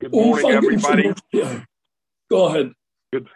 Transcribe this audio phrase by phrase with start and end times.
[0.00, 1.12] Good morning, everybody.
[2.30, 2.72] Go ahead.
[3.12, 3.28] Good.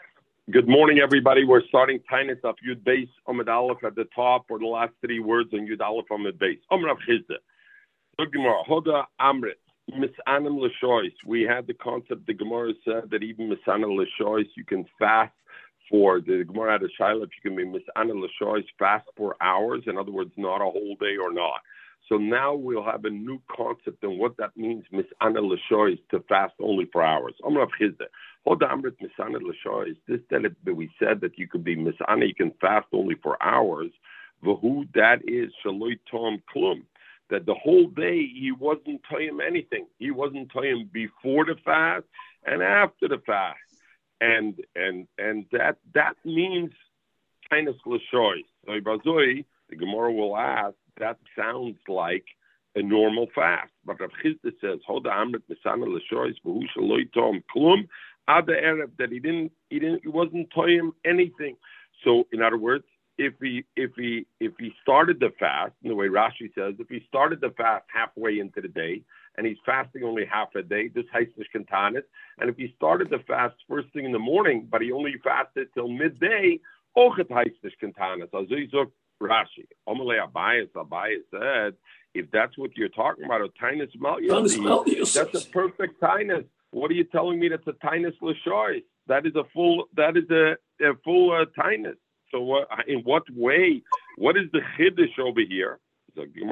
[0.51, 1.45] Good morning, everybody.
[1.45, 5.21] We're starting Tainus of Yud Beis Omid Aleph at the top, or the last three
[5.21, 6.61] words in Yud Aleph Omid Beis.
[6.73, 7.37] Omid Rav Chizda.
[8.19, 8.63] Look, Gemara.
[8.67, 9.61] Hoda Amrit.
[9.93, 11.13] Misanim L'shois.
[11.27, 15.35] We had the concept, the Gemara said that even Misanim L'shois, you can fast
[15.91, 19.83] for, the Gemara had a Shiloh, you can be Misanim L'shois, fast for hours.
[19.87, 21.61] In other words, not a whole day or not.
[22.09, 26.53] So now we'll have a new concept and what that means, misana l'shois, to fast
[26.61, 27.35] only for hours.
[27.45, 28.07] I'm Rav Chizda.
[28.45, 29.97] Hold on, misana l'shois.
[30.07, 33.91] This that we said that you could be misana, you can fast only for hours.
[34.45, 36.83] Vahu, that is shaloi tom klum.
[37.31, 39.87] That the whole day he wasn't telling him anything.
[39.99, 42.05] He wasn't telling him before the fast
[42.45, 43.59] and after the fast.
[44.21, 46.73] And and and that that means
[47.49, 48.45] kind of l'shois.
[48.67, 52.25] So the Gemara will ask that sounds like
[52.77, 53.71] a normal fast.
[53.85, 57.89] But Rav Chizda says, "Hold Amrit Misana L'Shois V'Hu Shaloi Tom Klum
[58.29, 61.57] Ad Erev that he didn't, he didn't, he wasn't him anything.
[62.05, 62.85] So, in other words,
[63.17, 66.89] if he if he if he started the fast, in the way Rashi says, if
[66.89, 69.03] he started the fast halfway into the day
[69.37, 72.03] and he's fasting only half a day, this Haisish Kantanis,
[72.39, 75.69] and if he started the fast first thing in the morning, but he only fasted
[75.75, 76.59] till midday,
[76.97, 78.31] Ochet Haisish Kantanis.
[79.25, 79.67] Rashi.
[79.89, 81.75] Omalei Abayas, Abayas said,
[82.15, 86.45] if that's what you're talking about, a tinus malchus, that's a perfect tinus.
[86.71, 88.83] What are you telling me that's a tinus l'shois?
[89.07, 91.99] That is a full, that is a, a full uh, tinus.
[92.31, 93.83] So what, in what way,
[94.17, 95.79] what is the chiddush over here?
[96.17, 96.45] You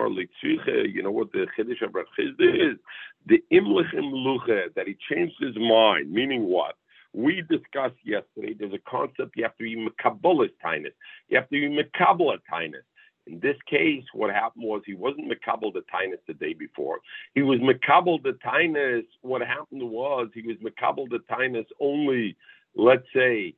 [1.02, 2.78] know what the chiddush of Rav is?
[3.26, 6.74] The imlechem luche, that he changed his mind, meaning what?
[7.14, 10.92] We discussed yesterday, there's a concept you have to be mekabolis tinus.
[11.28, 12.84] You have to be mekabel tinus.
[13.26, 15.82] In this case, what happened was he wasn't mekabel the
[16.26, 16.98] the day before.
[17.34, 19.04] He was mekabel the.
[19.20, 22.36] What happened was he was mekabel the only,
[22.74, 23.54] let's say,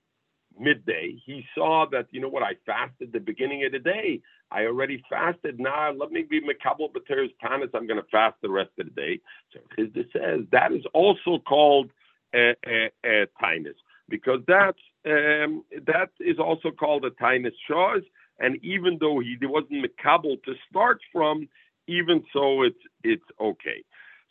[0.58, 1.16] midday.
[1.24, 4.20] He saw that, you know what, I fasted the beginning of the day.
[4.50, 5.58] I already fasted.
[5.58, 7.70] Now let me be mekabel b'teres tinus.
[7.74, 9.20] I'm going to fast the rest of the day.
[9.52, 11.90] So Chizda says that is also called
[12.34, 13.76] tinus
[14.08, 18.02] because that's um, that is also called a tinus shaz.
[18.40, 21.48] And even though he wasn't mekabel to start from,
[21.86, 23.84] even so, it's it's okay.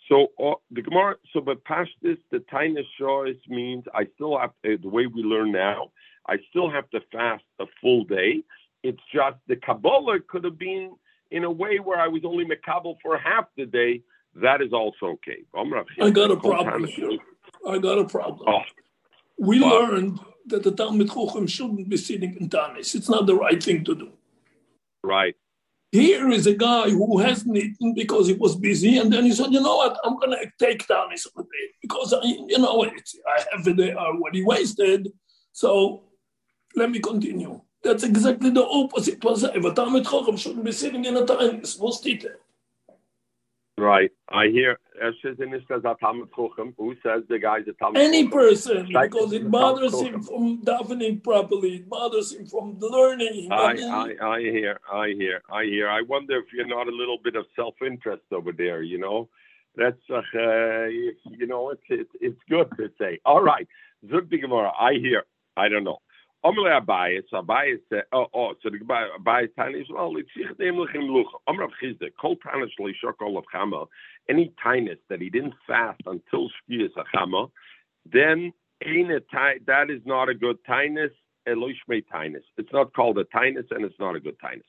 [0.10, 4.78] So uh, the Gemara, so but pashtis, the tinus shaz means I still have uh,
[4.82, 5.92] the way we learn now.
[6.28, 8.44] I still have to fast a full day.
[8.84, 10.96] It's just the Kabbalah could have been
[11.32, 14.02] in a way where I was only mekabel for half the day.
[14.36, 15.44] That is also okay.
[16.02, 16.90] I got a problem.
[17.68, 18.48] I got a problem.
[18.48, 18.62] Oh.
[19.38, 19.70] We wow.
[19.70, 22.96] learned that the Talmud Chochem shouldn't be sitting in Tanis.
[22.96, 24.12] It's not the right thing to do.
[25.04, 25.36] Right.
[25.92, 29.54] Here is a guy who hasn't eaten because he was busy, and then he said,
[29.54, 29.98] "You know what?
[30.04, 33.74] I'm going to take Tanis on the day because I, you know, I have a
[33.74, 35.10] day already wasted.
[35.52, 36.04] So
[36.76, 39.24] let me continue." That's exactly the opposite.
[39.24, 41.80] Was a Talmud Chochem shouldn't be sitting in a Tanis.
[41.80, 42.26] What's it?
[43.84, 44.12] Right.
[44.30, 50.62] I hear who says the guy's a Talmud Any person, because it bothers him from
[50.62, 53.52] davening properly, it bothers him from learning.
[53.52, 55.90] I, I, I hear, I hear, I hear.
[55.90, 59.28] I wonder if you're not a little bit of self-interest over there, you know?
[59.76, 60.22] That's, uh,
[60.86, 63.20] you know, it's, it's, it's good to say.
[63.26, 63.68] All right.
[64.10, 65.24] Zug Gemara, I hear.
[65.58, 66.00] I don't know.
[66.46, 70.76] Omle Abayis, Abayis said, oh, oh, so the Abayis Tani is, well, it's sich dem
[70.76, 71.40] lechem lucha.
[71.48, 73.88] Omrav Chizde, kol tanis leishok olav chama,
[74.30, 77.50] any tinus that he didn't fast until Shkiyas Achama,
[78.12, 81.12] then that is not a good tinus,
[81.48, 82.44] Eloishme tinus.
[82.58, 84.64] It's not called a tinus and it's not a good tinus.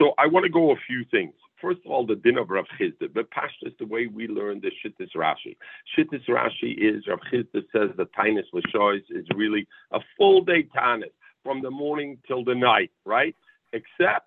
[0.00, 1.34] So I want to go a few things.
[1.62, 3.14] First of all, the din of Rav Chizda.
[3.14, 5.56] But Pashta is the way we learn the Shittis Rashi.
[5.96, 11.12] Shittis Rashi is, Rav Chizda says the Tainus L'shois is really a full day Tainus
[11.44, 13.36] from the morning till the night, right?
[13.72, 14.26] Except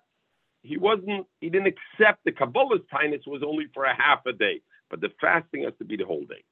[0.62, 4.62] he wasn't, he didn't accept the Kabbalah's Tainus was only for a half a day,
[4.88, 6.42] but the fasting has to be the whole day.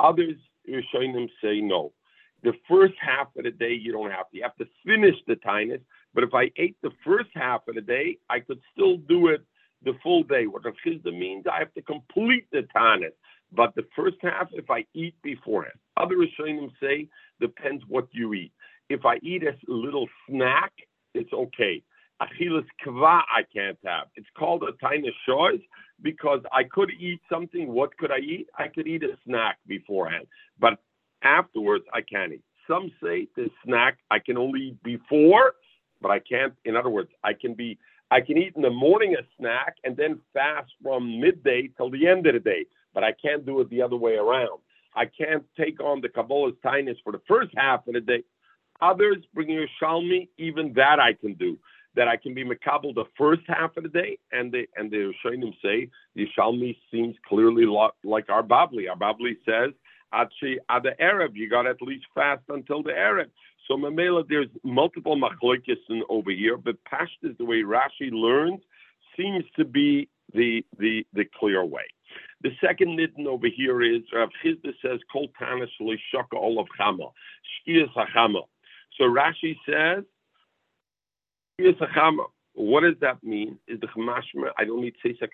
[0.00, 0.36] Others,
[0.68, 1.92] Rishonim say no.
[2.42, 4.36] The first half of the day, you don't have to.
[4.36, 5.80] You have to finish the Tainus.
[6.14, 9.42] But if I ate the first half of the day, I could still do it
[9.86, 10.46] the full day.
[10.46, 13.14] What Rav Chizda means, I have to complete the Tanis.
[13.52, 15.78] But the first half, if I eat beforehand.
[15.96, 17.08] Other Rishonim say,
[17.40, 18.52] depends what you eat.
[18.90, 20.72] If I eat a little snack,
[21.14, 21.82] it's okay.
[22.20, 24.08] Achilas kva I can't have.
[24.16, 25.60] It's called a tiny choice
[26.02, 27.72] because I could eat something.
[27.72, 28.48] What could I eat?
[28.58, 30.26] I could eat a snack beforehand,
[30.58, 30.78] but
[31.22, 32.42] afterwards I can't eat.
[32.66, 35.52] Some say the snack I can only eat before,
[36.00, 36.54] but I can't.
[36.64, 37.78] In other words, I can be
[38.10, 42.06] I can eat in the morning a snack and then fast from midday till the
[42.06, 44.60] end of the day, but I can't do it the other way around.
[44.94, 48.22] I can't take on the Kabbalah's tinus for the first half of the day.
[48.80, 51.58] Others bringing a shalmi, even that I can do.
[51.94, 55.14] That I can be makabel the first half of the day, and the and the
[55.24, 57.64] Rishonim say the shalmi seems clearly
[58.04, 58.88] like our babli.
[58.90, 59.72] Our babli says
[60.12, 60.28] at
[60.82, 63.30] the Arab, you got at least fast until the Arab.
[63.68, 65.66] So Mamela, there's multiple machlokes
[66.08, 68.60] over here, but Pashtas, the way Rashi learns,
[69.16, 71.84] seems to be the the the clear way.
[72.42, 75.68] The second nidden over here is Rav Chizda says Kol Tanis
[76.12, 77.10] Shaka Olav Chama
[77.66, 78.42] Shkias Hachama.
[78.98, 80.04] So Rashi says
[81.58, 82.26] Shkias Hachama.
[82.54, 83.58] What does that mean?
[83.68, 84.50] Is the Chamashma?
[84.56, 85.28] I don't need Seisek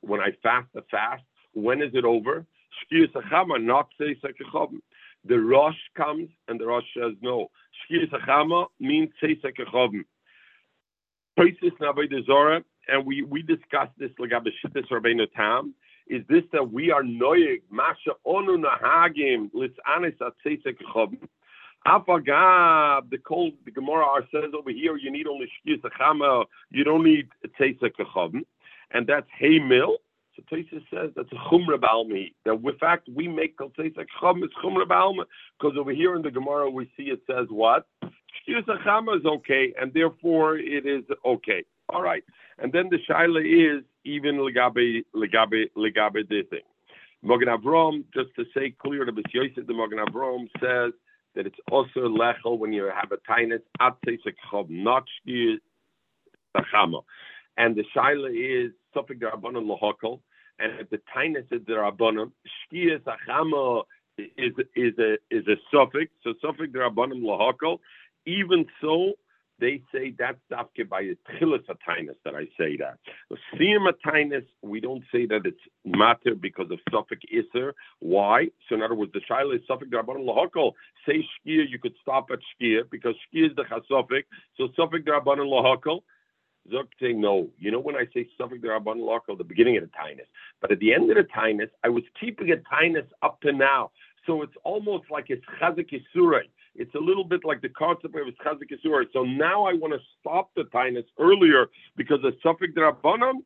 [0.00, 1.22] When I fast the fast,
[1.52, 2.44] when is it over?
[2.92, 4.34] Shkias Hachama, not Seisek
[5.24, 7.48] The Rosh comes and the Rosh says no.
[7.90, 10.04] Shkias Hachama means Seisek Chavim.
[11.38, 15.74] Toisis Nabay Zora, and we, we discussed this Lagabe Shittis Rabbeinu Tam
[16.08, 21.28] is this that we are noyig masha onu nahagim litzanis atzeisek chavim.
[21.86, 27.04] Afagab, the cold, the Gemara says over here, you need only shkis achama, you don't
[27.04, 27.28] need
[27.58, 28.42] tzeisek chavim,
[28.92, 29.98] and that's hay mill.
[30.38, 32.32] So Tosis says that's a chumra balmi.
[32.44, 35.24] That in fact we make kol tzeisek chavim is chumra balmi
[35.58, 39.74] because over here in the Gemara we see it says what shkis achama is okay,
[39.80, 41.64] and therefore it is okay.
[41.88, 42.22] All right,
[42.58, 46.60] and then the shaila is even legabe legabe legabe this thing.
[47.24, 50.92] Mogen Avrom, just to say clear, the Yosef, the Mogen Avrom says
[51.34, 53.96] that it's also lechel when you have a tinus at
[54.52, 55.04] chob not
[57.56, 60.20] And the shaila is suffik derabanan lahakol,
[60.58, 62.32] and the tinus is derabanan,
[62.72, 63.84] shkiyas achama
[64.18, 66.10] is is a is a suffix.
[66.22, 67.78] So suffik derabanan lahakol.
[68.26, 69.14] Even so,
[69.60, 72.98] they say that's dafke by a tchilas atinus that I say that.
[73.54, 77.74] Siyam atinus, we don't say that it's matter because of suffix iser.
[78.00, 78.48] Why?
[78.68, 80.72] So in other words, the shaila is suffix darabon lahakol.
[81.06, 84.24] Say shkia, you could stop at shkia because shkia is the chasofik.
[84.56, 86.02] So suffix darabon lahakol.
[86.72, 87.48] Zuk saying no.
[87.58, 90.26] You know when I say suffix darabon lahakol, the beginning of the tinus,
[90.60, 93.90] but at the end of the tinus, I was keeping a tinus up to now.
[94.26, 96.42] So it's almost like it's chazik isurei.
[96.74, 99.06] It's a little bit like the concept of chazik isurei.
[99.12, 101.66] So now I want to stop the tinus earlier
[101.96, 103.36] because the suffix drabanan,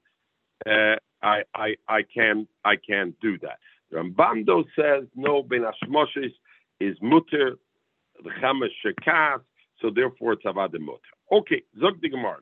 [0.66, 3.58] uh, I I I can I can't do that.
[3.92, 6.32] Rambam says no ben ashmoshes
[6.80, 7.58] is mutter
[8.24, 9.40] the chamesh shekas,
[9.80, 11.00] so therefore it's avad mutter.
[11.30, 12.38] Okay, zog the gemara.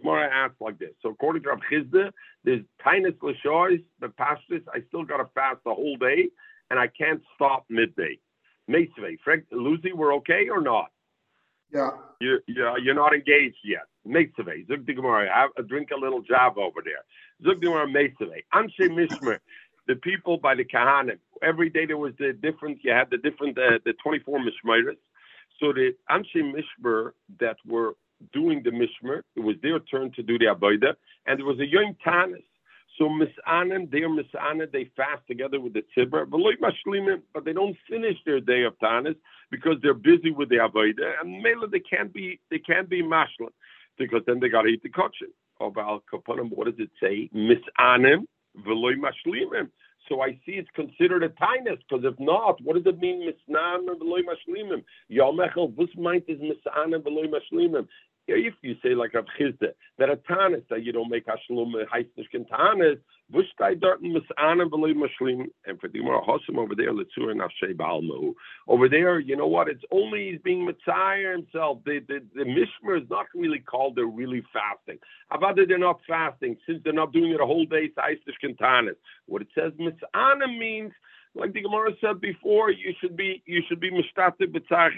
[0.00, 0.92] Gemara asks like this.
[1.02, 2.12] So according to Rav Chizda,
[2.44, 3.82] there's tinus l'shois,
[4.16, 6.28] past this, I still got to fast the whole day
[6.70, 8.18] and I can't stop midday.
[8.68, 10.90] Mesve, Frank, Lucy, we're okay or not?
[11.72, 11.90] Yeah.
[12.20, 13.86] You, you, you're not engaged yet.
[14.04, 17.04] Mesve, Zug de Gemara, have a drink a little job over there.
[17.44, 19.38] Zug de Gemara, Mesve, Anshe Mishmer,
[19.86, 21.18] the people by the Kahanim.
[21.42, 24.96] Every day there was the different, you had the different, uh, the 24 Mishmeres.
[25.58, 27.94] So the Anshe Mishmer that were
[28.32, 30.94] doing the Mishmer, it was their turn to do the Abayda,
[31.26, 32.44] and there was a young Tanis
[33.00, 36.28] so misanim, they are misanim, they fast together with the tzibur,
[37.32, 39.16] but they don't finish their day of tanis
[39.50, 43.52] because they're busy with the avodah, and mela they can't be they can't be mashlim
[43.98, 45.26] because then they got to eat the kosher.
[45.60, 47.30] Oh, About kapanim, what does it say?
[47.34, 48.26] Misanim
[48.66, 49.70] v'loy mashlimim.
[50.08, 53.86] So I see it's considered a tinus because if not, what does it mean misnan
[53.86, 54.84] v'loy mashlimim?
[55.10, 57.86] Yomechel vus meint is misanim v'loy mashlimim
[58.34, 62.48] if you say like Rav Chizda, that a tanis that you don't make hashlum heisnishkin
[62.48, 62.98] tanis,
[63.32, 68.34] v'shtay darten misanim v'loy mashlim, and for the hosim over there, letzur nafshei ba'almahu.
[68.68, 69.68] Over there, you know what?
[69.68, 71.78] It's only he's being mitzayir himself.
[71.84, 74.98] The the, the mishmer is not really called they're really fasting.
[75.32, 77.90] Avada they're not fasting since they're not doing it a whole day.
[77.90, 78.96] It's heisnishkin tanis.
[79.26, 80.92] What it says misanim means
[81.34, 84.90] like the Gemara said before, you should be you should be mishtate b'tzar.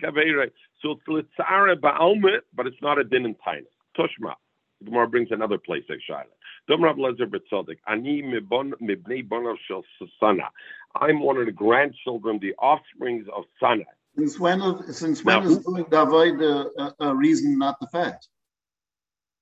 [0.83, 3.67] So it's litzare ba'almet, but it's not a din in tainus.
[3.97, 4.35] Tushma.
[4.81, 6.25] The Gemara brings another place like Shaila.
[6.69, 7.79] Dom Rav Lezer b'tzodik.
[7.87, 9.85] Ani mibnei bonav shel
[10.19, 10.49] Sana.
[10.95, 13.85] I'm one of the grandchildren, the offsprings of Sana.
[14.17, 14.93] Since when?
[14.93, 18.29] Since when now, is doing the a, uh, uh, a reason not the fact?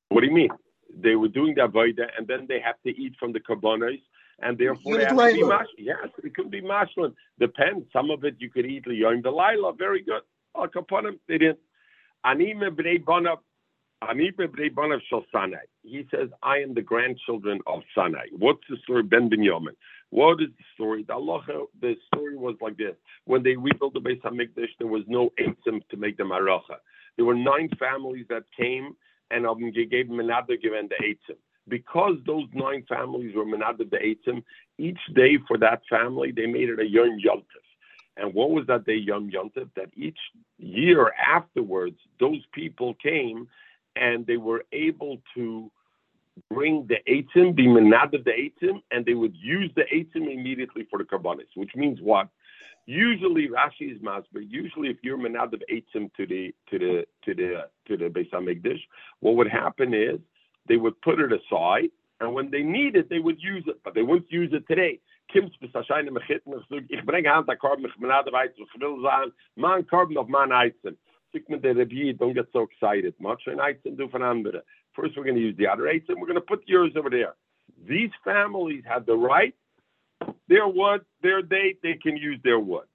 [0.08, 0.50] What do you mean?
[0.96, 4.00] They were doing the avodah, and then they have to eat from the karbonos,
[4.42, 5.66] and therefore they have to be mash.
[5.78, 7.14] Yes, it could be mashlin.
[7.38, 7.86] Depends.
[7.92, 9.76] Some of it you could eat liyom delayla.
[9.76, 10.22] Very good.
[10.56, 11.58] Al kaponim they didn't.
[12.24, 13.02] Anime bnei.
[14.02, 15.66] Anime bnei banav shel Sanai.
[15.82, 18.28] He says, I am the grandchildren of Sanai.
[18.36, 19.02] What's the story?
[19.02, 19.76] Ben Binyamin.
[20.10, 21.04] What is the story?
[21.06, 21.42] The Allah,
[21.80, 22.96] the story was like this.
[23.26, 26.78] When they rebuilt the Beis Hamikdash, there was no eitzim to make the maracha.
[27.16, 28.96] There were nine families that came
[29.30, 31.36] and um, gave them another given the eitzim
[31.68, 34.42] because those nine families were menaded the Eitzim,
[34.78, 37.44] each day for that family, they made it a Yom Yontif.
[38.16, 39.68] And what was that day Yom Yontif?
[39.76, 40.18] That each
[40.58, 43.48] year afterwards, those people came
[43.96, 45.70] and they were able to
[46.50, 50.86] bring the Eitzim, be menad of the Eitzim, and they would use the Eitzim immediately
[50.90, 52.28] for the Karbanis, which means what?
[52.86, 54.42] Usually Rashi is masber.
[54.42, 58.30] Usually, if you're menad of Eitzim to the to the to the to the Beis
[58.30, 58.80] Hamikdash,
[59.20, 60.18] what would happen is
[60.68, 61.90] they would put it aside,
[62.20, 65.00] and when they need it, they would use it, but they wouldn't use it today.
[65.32, 65.50] Ich hand
[69.56, 70.50] man Korb of man
[71.32, 73.14] Rebbe, don't get so excited.
[73.20, 74.62] Much ein Eitzim do von andere.
[74.94, 77.08] First, we're going to use the other eight, and we're going to put yours over
[77.10, 77.34] there.
[77.88, 79.54] These families had the right,
[80.48, 82.86] their wood, their date, they can use their wood.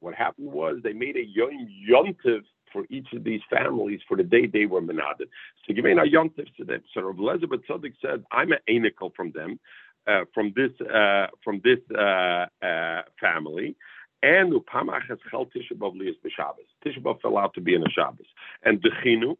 [0.00, 4.22] What happened was they made a yom yontiv for each of these families for the
[4.22, 5.28] day they were menaded.
[5.66, 6.82] So give me a yontiv to them.
[6.94, 9.58] So Rav Elazar b' Tzaddik said, I'm an anical from them,
[10.06, 13.76] uh, from this uh, from this uh, uh family.
[14.22, 16.68] And Upamach has Chel Tisha B'Av Lias B'Shabbos.
[16.84, 18.26] Tisha B'Av fell out to be in a Shabbos.
[18.62, 19.36] And Dechinu,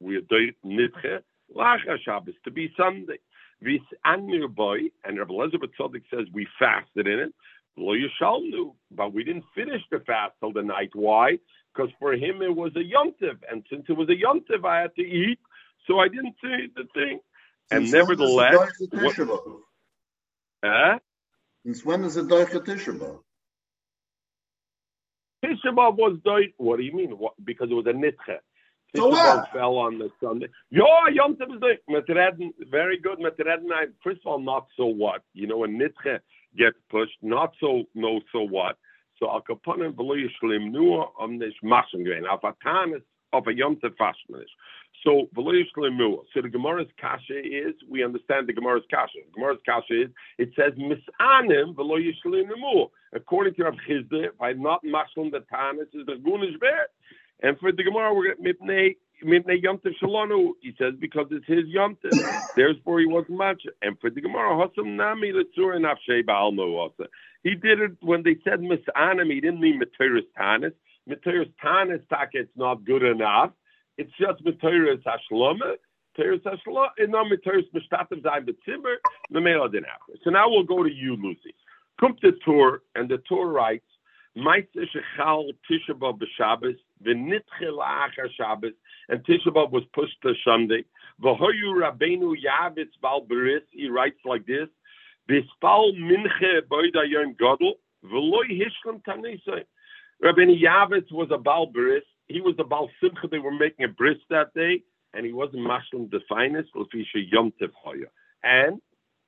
[0.00, 1.20] we are nitche,
[1.54, 3.18] Lacha Shabbos, to be Sunday.
[3.62, 7.34] Vis Anir Boy, and Rabbi Elazar b' Tzaddik says we fasted in it.
[7.76, 7.94] Lo
[8.92, 10.90] but we didn't finish the fast till the night.
[10.94, 11.38] Why?
[11.74, 14.94] Because for him it was a yontiv, and since it was a yontiv, I had
[14.96, 15.38] to eat,
[15.86, 17.20] so I didn't say the thing.
[17.70, 19.18] And nevertheless, what,
[20.62, 20.98] uh?
[21.64, 23.18] Since when is it Doicha Tisha?
[25.44, 26.52] Tisha was Doich.
[26.58, 27.18] What do you mean?
[27.18, 28.38] What, because it was a nitche.
[28.96, 29.48] So what?
[29.52, 30.46] fell on the Sunday.
[30.70, 33.18] Yo, Yom Tov is Metreden, very good.
[33.18, 33.66] Metreden,
[34.04, 35.22] first of all, not so what.
[35.32, 36.20] You know, when Nitche
[36.56, 38.76] gets pushed, not so, no, so what.
[39.18, 42.26] So Al Kaponim v'lo yishlim nua om nish maschen gewein.
[42.28, 43.02] Auf a tanis,
[43.32, 44.50] auf a Yom Tov fashmanish.
[45.04, 46.24] So v'lo yishlim nua.
[46.32, 49.18] So the Gemara's kasha is, we understand the Gemara's kasha.
[49.26, 52.90] The Gemara's kasha is, it says misanim v'lo yishlim nua.
[53.12, 56.88] According to Rav Chizde, by not maschen the tanis is the gunish ber.
[57.42, 60.52] And for the Gemara, we're mitnei mitnei yomtiv shalonu.
[60.60, 62.10] He says because it's his yomtiv.
[62.56, 63.62] Therefore, he wasn't much.
[63.82, 67.06] And for the Gemara, hosam nami letzur nafshei baal also.
[67.44, 69.30] He did it when they said misanim.
[69.30, 70.72] He didn't mean materis tanis.
[71.08, 72.38] Materis tanis taka.
[72.38, 73.52] It's not good enough.
[73.98, 75.76] It's just materis hashloma.
[76.18, 76.88] Materis hashloma.
[76.98, 78.96] And no materis mishtativ zayin betzimmer.
[79.30, 79.86] The male didn't.
[80.24, 81.54] So now we'll go to you, Lucy.
[82.00, 83.84] Come to tour, and the tour writes.
[84.36, 85.02] And Tisha
[89.46, 90.84] B'Av was pushed to Sunday.
[93.70, 94.68] He writes like this,
[95.28, 99.64] V'spal minche boida yom gadol, v'loi hishlam tanisai.
[100.22, 103.88] Rabbeinu Yavitz was a Bal Beris, he was a Bal Simcha, they were making a
[103.88, 107.70] bris that day, and he wasn't Mashlam the finest, L'fisha Yom Tev
[108.42, 108.80] And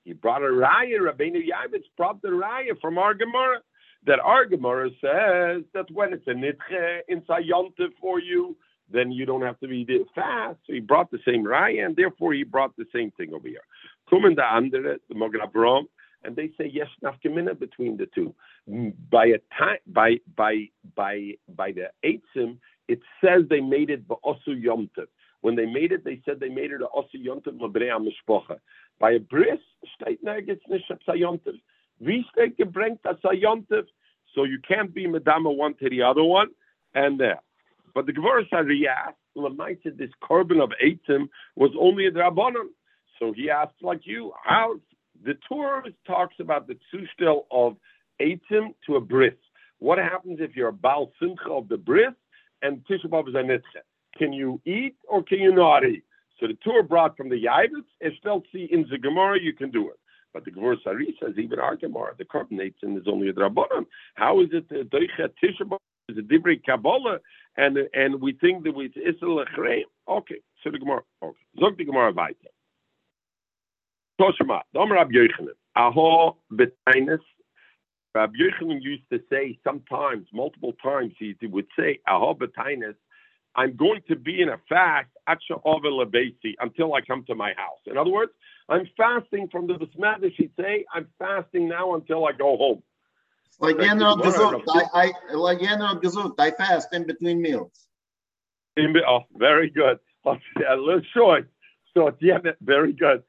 [0.05, 3.59] he brought a raya, Rabbeinu Yavitz brought the raya from our Gemara
[4.07, 8.57] that our Gemara says that when it's a nitche inside yontif for you,
[8.89, 9.85] then you don't have to be
[10.15, 10.59] fast.
[10.67, 13.65] So he brought the same raya, and therefore he brought the same thing over here.
[14.11, 15.85] Kumen the andere, the Avram,
[16.25, 18.35] and they say yes, nafkamina between the two.
[19.11, 22.59] By a time, by by by by the eitzim,
[22.89, 25.07] it says they made it ba'osu yomtiv.
[25.43, 28.59] When they made it, they said they made it a osu yomtiv l'brei mishpocha.
[28.99, 29.61] By a bris,
[29.95, 31.61] state nergitz nishap sayomtiv.
[32.01, 33.87] Wie steht gebringt as sayomtiv?
[34.35, 36.49] So you can't be Madama one to the other one,
[36.95, 37.41] and there.
[37.95, 38.67] But the Gemara said,
[39.83, 42.69] said this carbon of Eitim was only a Rabbanon.
[43.19, 44.75] So he asked, like you, how
[45.25, 47.77] the Torah talks about the tzushtel of
[48.21, 49.35] Eitim to a bris.
[49.79, 52.15] What happens if you're a Baal Simcha of the bris
[52.63, 53.61] and Tisha B'Av?
[54.19, 56.05] Can you eat or can you not eat?
[56.41, 59.99] So the Torah brought from the Yavitz, see in the Gemara you can do it.
[60.33, 63.87] But the Gemara Sari says even our Gemara, the carbonates and is only a drabanan.
[64.17, 65.79] How is it that doicha tisha
[66.11, 67.21] is a divrei kabbalah,
[67.57, 69.83] and and we think that it's lechrei?
[70.07, 71.01] Okay, so the Gemara.
[71.23, 72.37] Okay, zog the Gemara weiter.
[74.21, 77.21] Toshma, Dom Rab Yochanan, aho betainis.
[78.15, 82.95] Rab Yochanan used to say sometimes, multiple times, he, would say aho betainis.
[83.55, 87.81] I'm going to be in a fast until I come to my house.
[87.87, 88.33] In other words,
[88.69, 90.35] I'm fasting from the Bismadish.
[90.37, 92.83] He'd say, I'm fasting now until I go home.
[93.59, 97.89] Like General Gesund, I, I like General Gesund, I fast in between meals.
[98.77, 99.99] In, oh, very good.
[100.27, 100.37] A
[100.77, 101.49] little short.
[101.95, 103.23] So yeah, very good.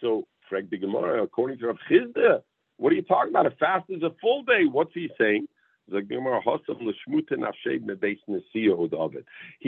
[0.00, 2.42] So Frank Gemara, according to Rav Chizda,
[2.76, 3.46] what are you talking about?
[3.46, 4.64] A fast is a full day.
[4.64, 5.46] What's he saying?
[5.86, 5.98] He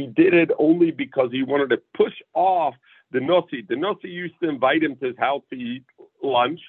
[0.06, 2.74] did it only because he wanted to push off
[3.12, 3.62] the Nasi.
[3.68, 5.84] The Nasi used to invite him to his house to eat
[6.22, 6.60] lunch.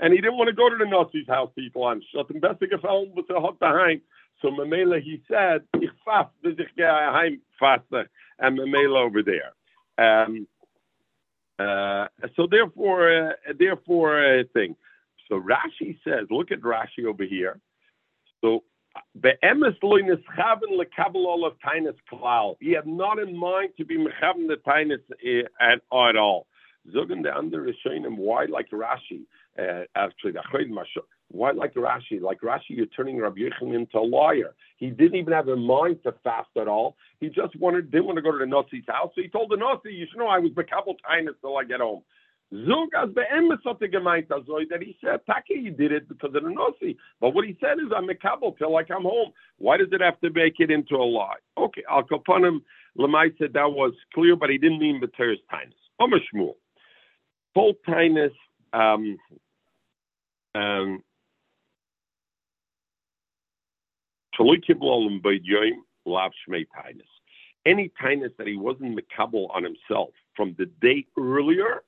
[0.00, 2.04] and he didn't want to go to the Nasi's house to eat lunch.
[2.12, 2.24] So
[4.50, 5.62] Mamela, he said,
[8.38, 9.52] and Mamela over there.
[9.98, 10.46] Um,
[11.58, 14.76] uh, so therefore, uh, therefore, uh, thing.
[15.28, 17.60] So Rashi says, look at Rashi over here.
[18.40, 18.62] So
[19.20, 22.56] be'emes lo nischaven lekabel of tainis klal.
[22.60, 26.46] He had not in mind to be mechaven the tainis uh, at, at all.
[26.94, 29.22] Zogen the under is showing him why like Rashi.
[29.58, 30.42] Uh, actually, the
[31.28, 32.20] why like Rashi?
[32.20, 34.54] Like Rashi, you're turning Rabbi Yechon into a liar.
[34.76, 36.96] He didn't even have in mind to fast at all.
[37.20, 39.10] He just wanted didn't want to go to the Nasi's house.
[39.14, 41.80] So he told the Nasi, you should know I was Mekabel Tainus till I get
[41.80, 42.02] home.
[42.52, 46.96] Zug as gemeint that he said, Taki, he did it because of the Nasi.
[47.20, 49.32] But what he said is, I'm Mekabel till I come home.
[49.58, 51.36] Why does it have to make it into a lie?
[51.58, 52.62] Okay, upon him.
[52.96, 55.74] Lamai said that was clear, but he didn't mean B'teres Tainus.
[55.98, 56.54] Omer Shmuel.
[57.52, 58.32] Full Tainus,
[58.72, 59.18] um,
[60.54, 61.02] um,
[67.66, 71.82] Any tinus that he wasn't makabel on himself from the day earlier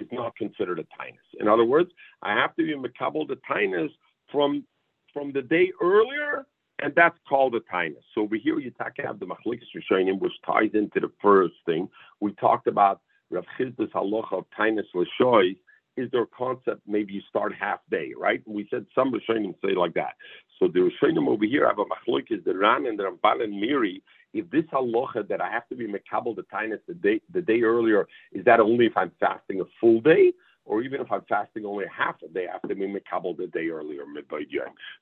[0.00, 1.18] is not considered a tinus.
[1.40, 1.90] In other words,
[2.22, 3.90] I have to be makabel the tinus
[4.30, 4.64] from
[5.12, 6.46] from the day earlier,
[6.78, 8.04] and that's called a tinus.
[8.14, 11.88] So over here, you have the machlikas rishonim, which ties into the first thing
[12.20, 13.00] we talked about.
[13.30, 15.56] Rav Chizdas halacha of tinus l'shoy
[15.98, 18.42] is a concept maybe you start half day, right?
[18.46, 20.14] We said some Rishonim say like that.
[20.58, 23.60] So the Rishonim over here have a machloik is the Ran and the Ramban and
[23.60, 24.02] Miri.
[24.32, 27.62] If this halacha that I have to be mekabel the tainus the day the day
[27.62, 30.32] earlier, is that only if I'm fasting a full day?
[30.64, 33.36] Or even if I'm fasting only a half a day, I have to be mekabel
[33.38, 34.02] the day earlier.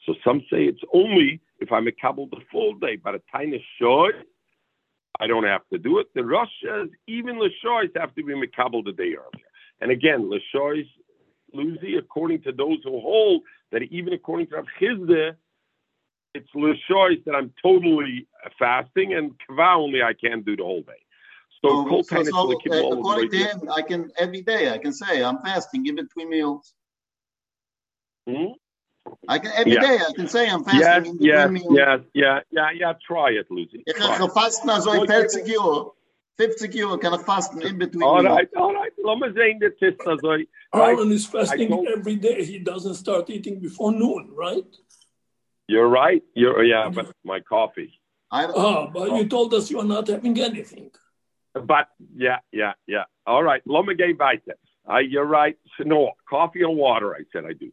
[0.06, 4.26] So some say it's only if I'm mekabel the full day, but a tainus should,
[5.18, 6.06] I don't have to do it.
[6.14, 9.45] The Rosh says even the shoys have to be mekabel the day earlier.
[9.80, 10.88] And again, Lashois
[11.54, 13.42] Luzi, according to those who hold
[13.72, 15.34] that even according to Rav Chizde,
[16.34, 18.26] it's Lashois that I'm totally
[18.58, 20.92] fasting, and Kava only I can do the whole day.
[21.64, 25.24] So, um, so, so uh, according to him, I can every day I can say
[25.24, 26.74] I'm fasting in between meals.
[28.28, 28.52] Hmm?
[29.28, 29.80] I can every yeah.
[29.80, 31.74] day I can say I'm fasting yes, in between yes, meals.
[31.76, 32.92] Yes, yeah, yeah, yeah.
[33.06, 33.82] Try it, Lucy.
[33.96, 35.95] Try it.
[36.38, 38.02] 50 kilo kann er fast in between.
[38.02, 38.92] All right, all right.
[39.02, 40.18] Let me say the test as
[40.72, 42.44] Alan is fasting told, every day.
[42.44, 44.66] He doesn't start eating before noon, right?
[45.66, 46.22] You're right.
[46.34, 47.92] You're yeah, but my coffee.
[48.30, 49.16] I don't, oh, but oh.
[49.16, 50.90] you told us you are not having anything.
[51.54, 53.04] But yeah, yeah, yeah.
[53.26, 53.62] All right.
[53.64, 54.56] Let me get back there.
[54.88, 55.56] Uh, you're right.
[55.80, 57.14] No, coffee and water.
[57.14, 57.72] I said I do.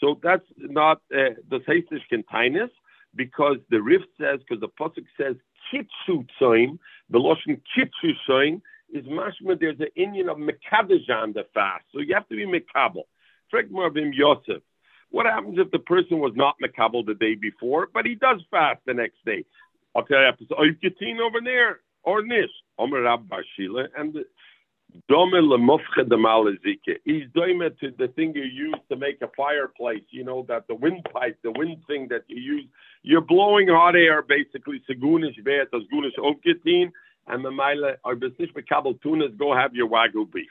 [0.00, 2.70] So that's not uh, the Seisnish kindness
[3.14, 5.36] because the Rif says, because the Pusuk says,
[5.70, 6.78] kitzu tzoim,
[7.10, 8.60] the lotion kitzu tzoim
[8.92, 9.58] is mashma.
[9.58, 13.04] There's an Indian of mekadesh the fast, so you have to be mekabel.
[13.52, 14.62] Fragmar bim Yosef.
[15.10, 18.80] What happens if the person was not mekabel the day before, but he does fast
[18.86, 19.44] the next day?
[19.94, 22.50] Okay, I'll tell you, oh, you over there or nish.
[22.78, 24.24] Omer Rab Bashila, and malazike.
[24.92, 25.04] He's
[27.34, 30.02] doing it to the thing you use to make a fireplace.
[30.10, 32.64] You know that the windpipe, the wind thing that you use.
[33.02, 34.82] You're blowing hot air, basically.
[34.88, 36.90] Segunish vet, as gunish oketin,
[37.28, 39.36] and mile or business mekabel tunas.
[39.38, 40.50] Go have your wagyu beef.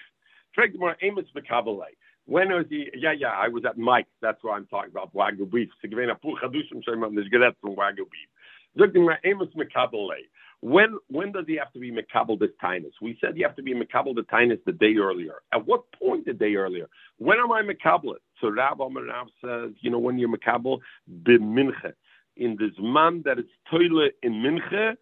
[0.56, 1.86] Trek more amos mekabele.
[2.26, 2.90] When was he?
[2.96, 3.34] Yeah, yeah.
[3.36, 4.08] I was at Mike.
[4.22, 5.70] That's why I'm talking about wagyu beef.
[5.84, 7.16] Sigvena puchadushim shemam.
[7.16, 8.30] There's get from wagyu beef.
[8.78, 10.26] Zog more amos mekabele.
[10.62, 12.94] When when does he have to be Makabal the Tinus?
[13.02, 15.42] We said you have to be Makabal the Tinus the day earlier.
[15.52, 16.88] At what point the day earlier?
[17.18, 20.80] When am I Makabal So Rab Amar Rab says, you know, when you're Makabal,
[21.24, 21.94] b'minche.
[22.38, 24.96] In this man that is toilet in Minche,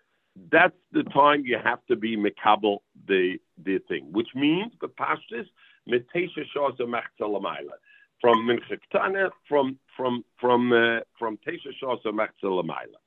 [0.51, 5.45] that's the time you have to be Makabal the, the thing, which means, the pashtis,
[5.87, 6.45] Metesha
[6.79, 7.75] Machzalamayla.
[8.21, 11.71] From Minche Ktana, from, from, from, uh, from Tesha
[12.05, 12.99] Machzalamayla.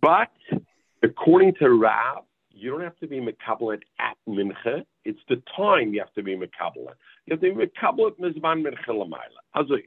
[0.00, 0.57] But
[1.02, 4.84] According to Rav, you don't have to be mekabelet at mincha.
[5.04, 6.94] It's the time you have to be mekabelet.
[7.26, 9.82] You have to be mekabelet mizman mincha.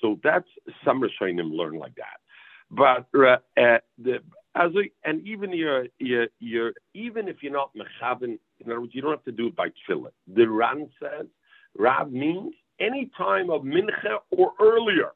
[0.00, 0.48] So that's
[0.84, 2.20] some Rishonim learn like that.
[2.70, 4.18] But uh, uh, the
[5.04, 9.12] and even your your your even if you're not mechaven, in other words, you don't
[9.12, 10.10] have to do it by tefillah.
[10.34, 11.26] The Ran says
[11.78, 15.12] Rav means any time of mincha or earlier.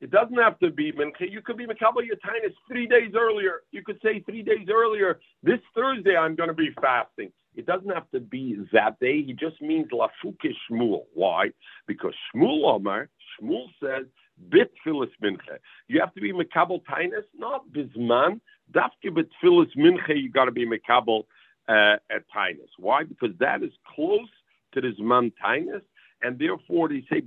[0.00, 1.30] It doesn't have to be mincha.
[1.30, 3.62] You could be makabel your tinus three days earlier.
[3.72, 5.20] You could say three days earlier.
[5.42, 7.32] This Thursday I'm going to be fasting.
[7.54, 9.22] It doesn't have to be that day.
[9.22, 11.04] He just means lafuke shmuel.
[11.14, 11.50] Why?
[11.86, 13.08] Because shmuel Omar
[13.40, 14.06] Shmuel says
[14.50, 15.58] bit filis mincha.
[15.88, 18.40] You have to be makabel tinus, not bisman.
[18.72, 20.20] Dafke bit filis mincha.
[20.20, 21.24] You got to be makabel
[21.68, 22.68] uh, at tinus.
[22.78, 23.04] Why?
[23.04, 24.28] Because that is close
[24.74, 25.82] to his man Tainus,
[26.22, 27.20] and therefore they say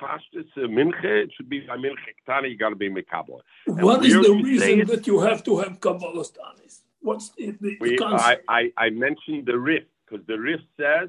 [0.00, 3.40] Pashtus uh, Minche, it should be by Minche Ktani, you got to be Mekabla.
[3.66, 6.80] What is the reason that you have to have Kabbalah Tanis?
[7.00, 8.44] What's the, the, we, concept?
[8.48, 11.08] I, I, I mentioned the Rif, because the Rif says,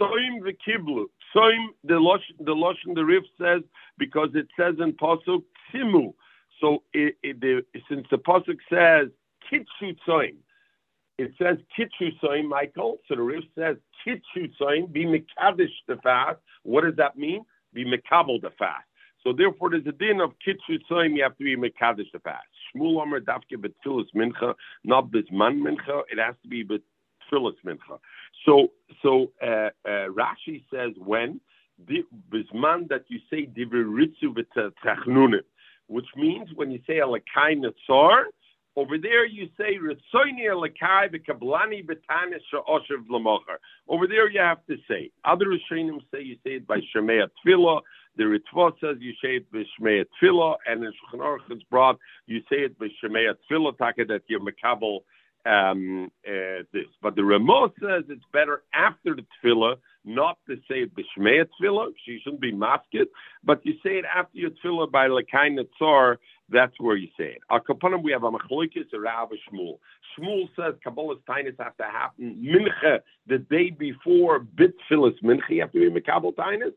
[0.00, 1.04] Soim v'kiblu.
[1.34, 3.62] Soim, the Losh, the Losh in the Rif says,
[3.98, 6.14] because it says in Pasuk, Timu.
[6.60, 9.08] So it, it, the, since the Pasuk says,
[9.50, 10.36] Kitchu Soim,
[11.18, 12.98] it says Kitchu Soim, Michael.
[13.08, 16.38] So the Rif says, Kitchu Soim, be Mekadesh the fast.
[16.62, 17.44] What does that mean?
[17.74, 18.84] Be Mekabel the fast.
[19.24, 22.46] So therefore, there's a din of Kitchu Soim, you have to be Mekadesh the fast.
[22.74, 24.54] Shmuel Omer Dafke Betfilis Mincha,
[24.84, 26.02] not Bisman Mincha.
[26.10, 27.98] It has to be Betfilis Mincha.
[28.44, 28.68] So,
[29.02, 31.40] so uh, uh, Rashi says when
[31.86, 35.40] Bisman that you say Diviritzu V'Tachnunim,
[35.86, 38.24] which means when you say Alakai Natsar,
[38.76, 39.78] over there you say.
[43.88, 45.10] Over there you have to say.
[45.24, 47.80] Other Rishonim say you say it by Shemei Tfilah.
[48.16, 52.40] The Ritva says you say it by Shemei Tfilah, and in Shulchan it's brought you
[52.50, 55.00] say it by Shemei Tfilah, taka that you're Makabel
[55.44, 56.86] um, uh, this.
[57.02, 61.92] But the Ramah says it's better after the Tfilah, not to say it b'shmei Tfilah.
[62.04, 63.08] She shouldn't be masket,
[63.44, 66.16] but you say it after your Tfilah by Lakai Netzar.
[66.48, 67.38] That's where you say it.
[67.50, 69.78] Al Kapanim, we have a Machloikis, Rav, Shmuel.
[70.18, 75.50] Shmuel says Kabbalah's Tainus has to happen Mincha the day before Bit Tfilas Mincha.
[75.50, 76.74] You have to be Mekabel Tainus.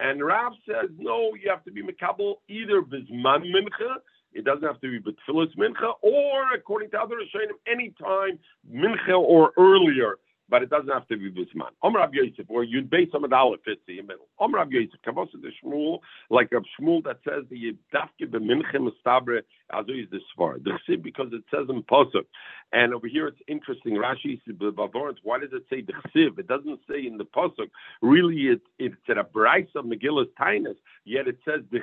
[0.00, 3.96] And Rav says, no, you have to be Mekabel either Bizman Mincha
[4.32, 8.38] it doesn't have to be Betfilis Mincha, or according to other Rishonim, any time
[8.70, 10.16] Mincha or earlier,
[10.48, 11.70] but it doesn't have to be Bisman.
[11.82, 14.28] Omer Rav Yosef, or you'd base some of the Aleph in the middle.
[14.38, 19.42] Omer Rav Yosef, Kavos the Shmuel, like a Shmuel that says the Yidafke b'mincha mustabre,
[19.72, 20.62] azu is the Svar.
[20.62, 22.24] The because it says in Pasuk.
[22.72, 25.92] And over here it's interesting, Rashi Bavorans, why does it say the?
[26.14, 27.70] It doesn't say in the Pasuk.
[28.02, 31.80] Really, it, it's at a Bryce of Megillus Tainus, yet it says the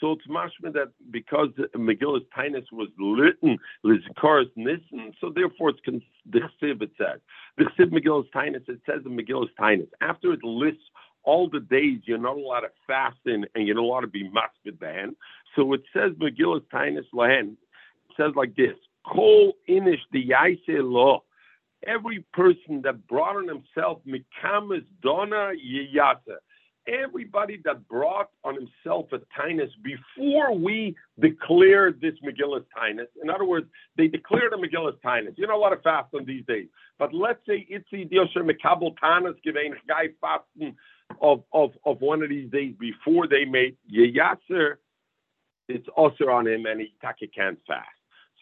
[0.00, 5.80] so it's mashma that because Megillus Tainus was written Lizikaris Nissen, so therefore it's
[6.30, 7.20] the Chsiv it says.
[7.56, 9.88] The Chsiv Megillus Tainus, it says in Megillus Tainus.
[10.00, 10.82] After it lists
[11.24, 14.28] all the days you're not allowed to fast in and you're not allowed to be
[14.28, 15.14] masked ban.
[15.54, 17.52] So it says Megillus Tainus Lahen.
[17.52, 18.76] It says like this:
[19.06, 21.22] Kol inish the Yaise law.
[21.86, 26.38] Every person that brought on himself mikamis dona yiyasa
[26.86, 33.06] everybody that brought on himself a tinus before we declared this Megillus tinus.
[33.22, 33.66] In other words,
[33.96, 35.36] they declared a Megillus tinus.
[35.36, 36.68] You know what a lot of fast on these days.
[36.98, 40.76] But let's say Itzi Diosher Mekabel Tanis Givein Guy fasting
[41.20, 44.76] of, of, of one of these days before they made Yeyatzer,
[45.68, 46.92] it's also on him and he
[47.34, 47.88] can't fast.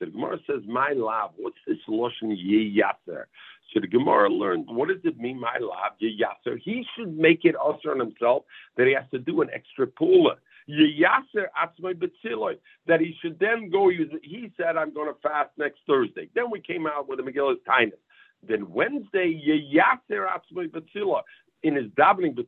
[0.00, 3.24] So the Gemara says, My love, what's this Loshen Yeyatzer?
[3.72, 6.58] So the Gemara learned, what does it mean, my lab, Yasser?
[6.58, 8.44] He should make it also on himself
[8.76, 10.36] that he has to do an extra pula.
[10.68, 13.90] Yasser atzmai betziloi, that he should then go.
[13.90, 16.28] He said, I'm going to fast next Thursday.
[16.34, 17.92] Then we came out with a Megillus Tainus.
[18.46, 19.40] Then Wednesday,
[19.74, 21.20] Yasser atzmai betziloi.
[21.62, 22.38] In his davening.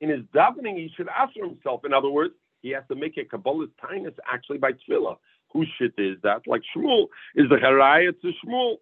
[0.00, 1.84] In his davening, he should answer himself.
[1.84, 5.18] In other words, he has to make a Kabbalah's Tainus actually by tefillah.
[5.54, 6.42] Whose shit is that?
[6.46, 8.76] Like Shmuel is the Haraya to Shmuel.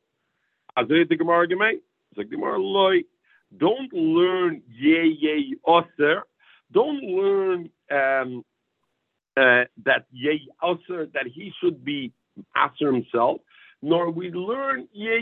[0.76, 1.74] Also the Gemara Gemay.
[2.16, 3.02] So Gemara loy.
[3.56, 6.22] Don't learn ye ye oser.
[6.72, 8.44] Don't learn um,
[9.36, 12.12] uh, that ye oser that he should be
[12.56, 13.42] aser himself.
[13.82, 15.18] Nor we learn ye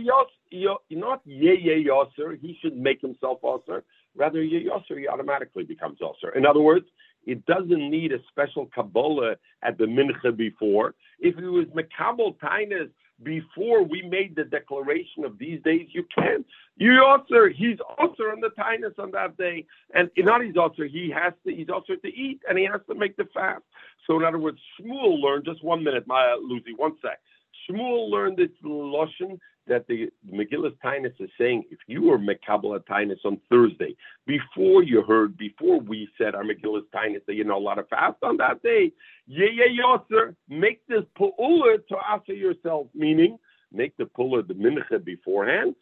[0.52, 2.36] yos, not ye ye oser.
[2.40, 3.82] He should make himself oser.
[4.14, 6.30] Rather ye oser, he automatically becomes oser.
[6.36, 6.86] In other words,
[7.26, 10.94] it doesn't need a special Kabbalah at the mincha before.
[11.18, 12.90] If it was Makabal Tainus
[13.22, 16.44] before we made the declaration of these days, you can.
[16.76, 21.10] You also, he's also on the tinus on that day, and not he's also he
[21.14, 23.62] has to he's also to eat and he has to make the fast.
[24.06, 27.20] So in other words, Shmuel learned just one minute, my Lucy, one sec.
[27.68, 29.38] Shmuel learned this lashon
[29.70, 35.00] that the Megillus Tainus is saying if you were Mekabel Tainus on Thursday, before you
[35.02, 38.36] heard, before we said our Megillus Tainus that you know a lot of fast on
[38.38, 38.92] that day,
[39.28, 43.38] yeah, yeah, yoser, make this pu'ula to answer yourself, meaning
[43.72, 45.76] make the pu'ula the mincha beforehand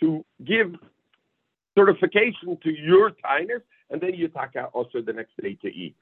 [0.00, 0.74] to give
[1.76, 5.94] certification to your Tainus, and then you out oh, also the next day to eat.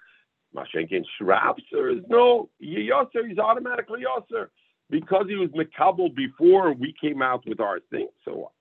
[0.54, 4.48] Mashenkin Shrabser is no, yoser, he's automatically oh, yoser
[4.92, 8.08] because he was Makabel before we came out with our thing.
[8.26, 8.52] So,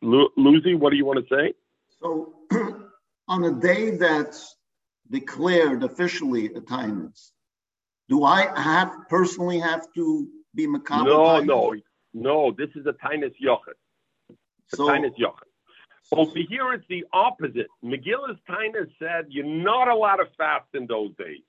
[0.00, 1.52] Lucy, what do you want to say?
[2.00, 2.34] So,
[3.28, 4.56] on a day that's
[5.10, 7.30] declared officially a Tainus,
[8.08, 11.04] do I have personally have to be Makabel?
[11.04, 11.74] No, no,
[12.14, 12.54] no.
[12.56, 13.76] This is a Tainus Yochid.
[14.68, 15.50] So, Tainus Yochid.
[16.12, 17.66] Over here, it's the opposite.
[17.84, 21.42] Megillus Tainus said you're not allowed to fast in those days.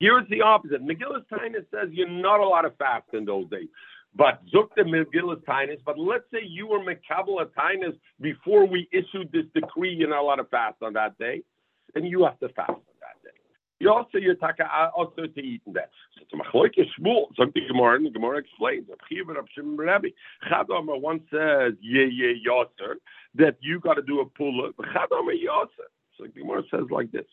[0.00, 0.82] Here it's the opposite.
[0.82, 3.68] Megillus Tainus says you're not allowed to fast in those days.
[4.16, 9.44] But Zukta Megillus Tainus, but let's say you were Mekabel Tainus before we issued this
[9.54, 11.42] decree, you're not allowed to fast on that day,
[11.94, 13.36] then you have to fast on that day.
[13.78, 15.90] You also you're taka uh, also to eat in that.
[16.18, 18.86] So to machloike shmul, so the Gemara, and the Gemara explains.
[20.50, 22.94] Chadama once says, yeah, yeah, yaser,
[23.34, 24.72] that you got to do a pull.
[24.80, 25.88] Chadama yaser.
[26.20, 27.24] The Gemara says like this: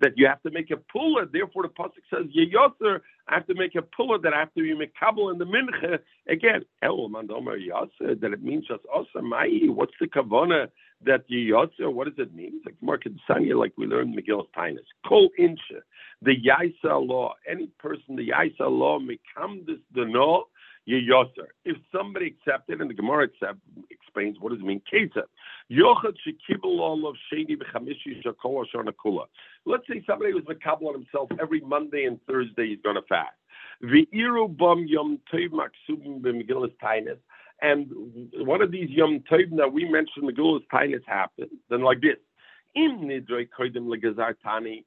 [0.00, 1.26] that you have to make a puller.
[1.26, 3.00] Therefore, the pasuk says yeyoser.
[3.28, 6.64] I have to make a puller that have to be mekabel in the mincha again.
[6.82, 7.08] El.
[7.08, 9.48] That it means just asa mai.
[9.66, 10.68] What's the kavana
[11.04, 11.92] that yeyoser?
[11.92, 12.52] What does it mean?
[12.56, 14.86] It's like Mark Sanya, like we learned in Megillus Tainus.
[15.06, 15.82] Kol incha.
[16.22, 17.34] The yaisa law.
[17.50, 20.44] Any person the yaisa law mekam this the no
[20.88, 21.48] Yeyoser.
[21.64, 23.58] If somebody accepted, and the Gemara accept,
[23.90, 25.24] explains what does it mean, Kesef.
[25.70, 28.64] Yochad shekibel of sheni b'chamishi shakol
[29.04, 29.24] kula.
[29.64, 33.34] Let's say somebody was makabel on himself every Monday and Thursday he's going to fast.
[33.82, 37.18] V'iru bam yom tov maksubim b'megillas tainis.
[37.62, 37.90] And
[38.34, 41.50] one of these yom tov that we mentioned, Megillas tainis happened.
[41.68, 42.16] Then like this.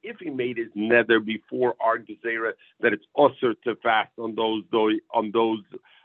[0.02, 4.62] If he made his nether before our gezerah that it's usher to fast on those
[5.12, 5.58] on those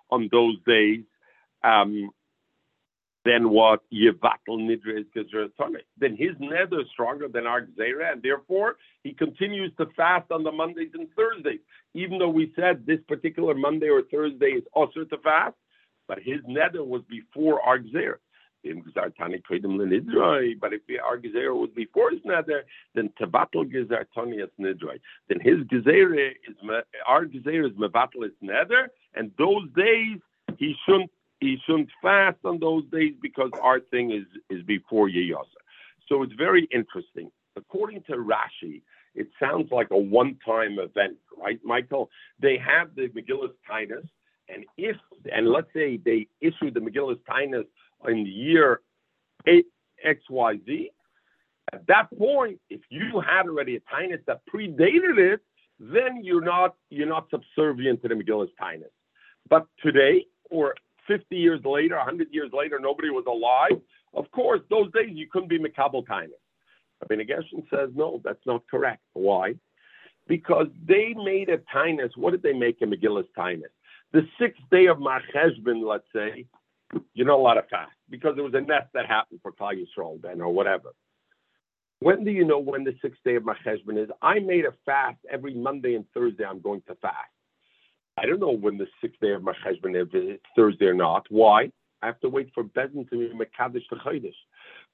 [0.10, 1.04] on those days,
[1.63, 2.10] um,
[3.24, 5.06] then what yevatel nidre is
[5.98, 10.43] Then his nether is stronger than our gezerah, and therefore he continues to fast on
[10.43, 11.60] the Mondays and Thursdays,
[11.93, 15.56] even though we said this particular Monday or Thursday is usher to fast,
[16.08, 18.17] but his nether was before our gezerah.
[20.60, 24.99] But if our gezerah was before his nether, then tevatel gezer tonias nidroi.
[25.30, 26.56] Then his gezerah is
[27.08, 30.19] our gezerah is mevatel his nether, and those days
[30.58, 35.62] he shouldn't he shouldn't fast on those days because our thing is is before Yeyasa.
[36.08, 37.32] So it's very interesting.
[37.56, 38.82] According to Rashi,
[39.15, 42.10] it sounds like a one-time event, right, Michael?
[42.39, 44.08] They have the Megillus Tainus,
[44.49, 44.97] and if
[45.32, 47.65] and let's say they issue the Megillus Tainus
[48.09, 48.81] in the year
[49.47, 50.89] XYZ,
[51.73, 55.41] at that point, if you had already a Tainus that predated it,
[55.79, 58.93] then you're not you're not subservient to the Megillus Tainus.
[59.49, 60.75] But today, or
[61.07, 63.81] 50 years later, 100 years later, nobody was alive.
[64.13, 66.29] Of course, those days you couldn't be Tainus.
[67.01, 69.01] Rabbi Gershon says, no, that's not correct.
[69.13, 69.55] Why?
[70.27, 72.11] Because they made a Tainus.
[72.15, 73.73] What did they make a Megillus Tainus?
[74.13, 76.45] The sixth day of Macheshbin, let's say,
[77.13, 80.21] you're not allowed to fast because there was a nest that happened for Klal Yisrael
[80.21, 80.93] then or whatever.
[82.00, 84.10] When do you know when the sixth day of Macheshbon is?
[84.21, 86.43] I made a fast every Monday and Thursday.
[86.43, 87.15] I'm going to fast.
[88.17, 91.26] I don't know when the sixth day of Macheshbon is, it's Thursday or not.
[91.30, 91.71] Why?
[92.02, 94.36] I have to wait for Bezin to be Mekadesh to Chodesh.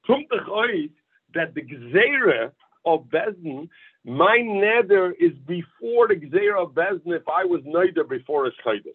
[0.06, 0.90] From the
[1.34, 2.52] that the Gzeira
[2.86, 3.68] of Bezin,
[4.06, 8.90] my nether is before the Gzeira of Bezin if I was neither before a Chodesh.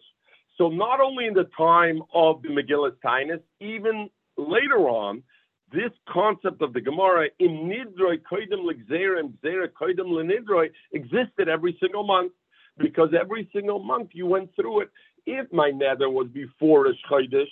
[0.57, 5.23] So not only in the time of the Megillah Tainus, even later on,
[5.71, 12.05] this concept of the Gemara in Nidroi Koidim Legzera and Koidim Lenidroi existed every single
[12.05, 12.31] month
[12.77, 14.89] because every single month you went through it.
[15.25, 17.45] If my nether was before Chodesh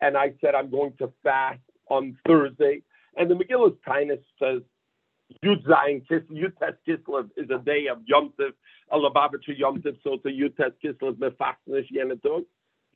[0.00, 2.82] and I said I'm going to fast on Thursday,
[3.16, 4.62] and the Megillah Tainus says
[5.44, 6.52] Yud Zayin Yud
[6.86, 8.52] Kislev is a day of Yom Tov, Tiv,
[8.92, 12.44] Alabavitri Yom Tiv, so to Yud Tes Kislev Mefachnish Yenetog.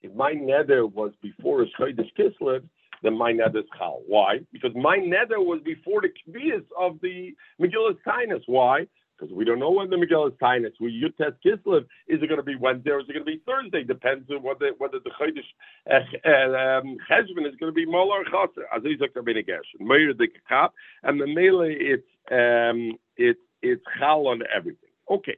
[0.02, 2.62] If my nether was before a Chodesh Kislev,
[3.02, 4.02] then my nether is Chal.
[4.06, 4.40] Why?
[4.52, 8.42] Because my nether was before the Kvias of the Megillah Tainus.
[8.46, 8.86] Why?
[9.18, 12.36] Because we don't know when the Megillah Tainus, we Yud Tes Kislev, is it going
[12.38, 13.82] to be Wednesday or is it going to be Thursday?
[13.82, 15.44] Depends on whether, whether the Chodesh
[15.90, 18.66] uh, um, Cheshvan is going to be Molar Chaser.
[18.74, 19.80] As Isaac Rabbeinu Gershon.
[19.80, 24.90] Meir the Kap, and the Mele, it's, um, it's, it's Chal on everything.
[25.10, 25.36] Okay.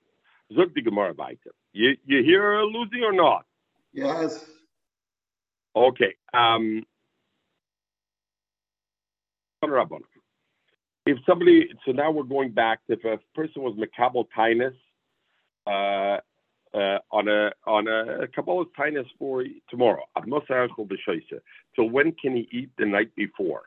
[0.54, 1.52] Zog the Gemara weiter.
[1.72, 3.44] You, you hear Lucy or not?
[3.92, 4.46] Yes.
[5.76, 6.14] Okay.
[6.32, 6.84] Um,
[11.08, 12.80] if somebody, so now we're going back.
[12.88, 14.74] If a person was makabel tainus
[15.66, 16.20] uh,
[16.76, 20.02] uh, on a on a, kabbalah tainus for tomorrow,
[21.76, 23.62] so when can he eat the night before?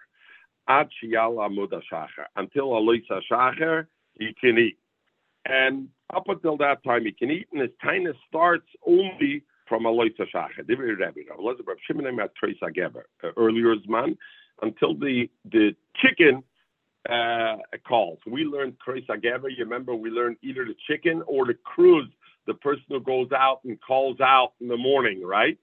[0.68, 0.90] Ad
[2.36, 3.88] until aloisa shacher,
[4.20, 4.78] he can eat,
[5.46, 10.26] and up until that time he can eat, and his tainus starts only from Aloisa
[10.34, 10.64] Shacha.
[10.64, 14.18] Divrei Rebbe, Elazar Shimon at Trace Geber, uh, earlier man,
[14.62, 16.44] until the the chicken
[17.10, 18.20] uh, calls.
[18.28, 19.50] We learned Trace Geber.
[19.50, 22.10] You remember we learned either the chicken or the cruise,
[22.48, 25.58] the person who goes out and calls out in the morning, right?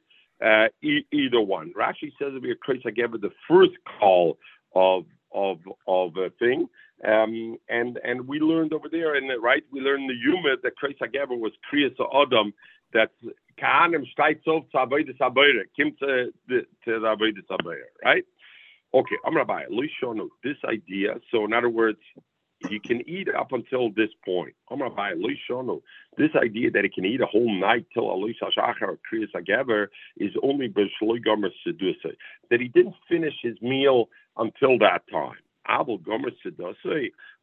[0.44, 1.72] uh, e- either one.
[1.76, 4.38] Rashi says it'll be a Kreis Hagever, the first call
[4.74, 6.68] of of of a thing.
[7.06, 10.98] Um, and and we learned over there, and right, we learned the humor that Kreis
[10.98, 12.52] Hagever was Kriyas Adam,
[12.92, 13.10] that
[13.60, 18.24] Kahanim steigt auf zu to the to the Avodah right?
[18.94, 19.64] Okay, I'm Rabbi,
[20.42, 21.16] this idea.
[21.30, 21.98] So in other words,
[22.68, 24.54] he can eat up until this point.
[24.70, 25.80] I'm Rabbi, Lishonu,
[26.16, 29.88] this idea that he can eat a whole night till Alisha Shachar or Kriyas Hagever
[30.16, 32.14] is only B'Shloi Gomer Sedusa.
[32.50, 35.36] That he didn't finish his meal until that time.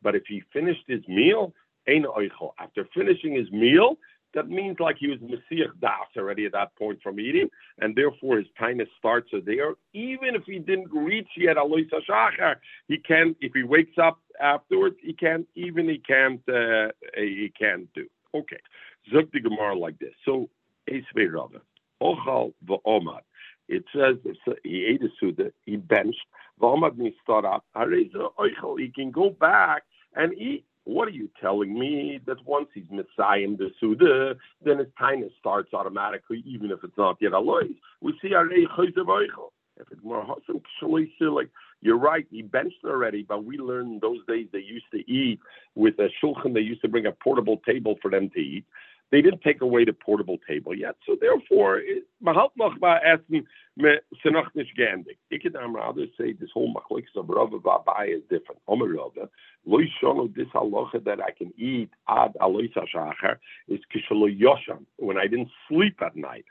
[0.02, 1.54] But if he finished his meal,
[1.88, 3.98] After finishing his meal,
[4.36, 8.38] that means like he was Messiah Das already at that point from eating, and therefore
[8.38, 9.76] his kindness starts there.
[9.94, 12.56] Even if he didn't reach yet Alois Shachar,
[12.88, 13.36] he can.
[13.40, 15.48] If he wakes up afterwards, he can.
[15.56, 16.42] Even he can't.
[16.50, 18.06] Uh, he can't do.
[18.36, 18.60] Okay,
[19.14, 20.14] Zug the Gemara like this.
[20.26, 20.50] So
[20.90, 21.62] Esvei Rava,
[22.04, 23.22] Ochal v'Omad.
[23.68, 24.18] It says
[24.64, 26.26] he ate a suda, he benched.
[26.62, 27.66] Means start up.
[27.76, 29.84] He can go back
[30.16, 30.66] and eat.
[30.86, 32.20] What are you telling me?
[32.28, 37.18] That once he's Messiah the Suda, then his kindness starts automatically, even if it's not
[37.20, 37.74] yet Alois.
[38.02, 39.34] We see Arei Chayzev
[39.80, 40.62] If it's more Hashem
[41.34, 41.50] like
[41.82, 45.40] you're right, he benched already, but we learned in those days they used to eat
[45.74, 48.66] with a shulchan, they used to bring a portable table for them to eat.
[49.12, 50.96] They didn't take away the portable table yet.
[51.06, 51.82] So therefore,
[52.22, 55.18] man noch mal essen, se noch nicht gendig.
[55.30, 58.62] Ich can rather say this whole machliks of Rava Babai is different.
[58.68, 59.30] Omer Rava,
[59.66, 63.38] lo yishono this halacha that I can eat ad alois hashachar
[63.68, 66.46] is kishalo yoshan, when I didn't sleep at night.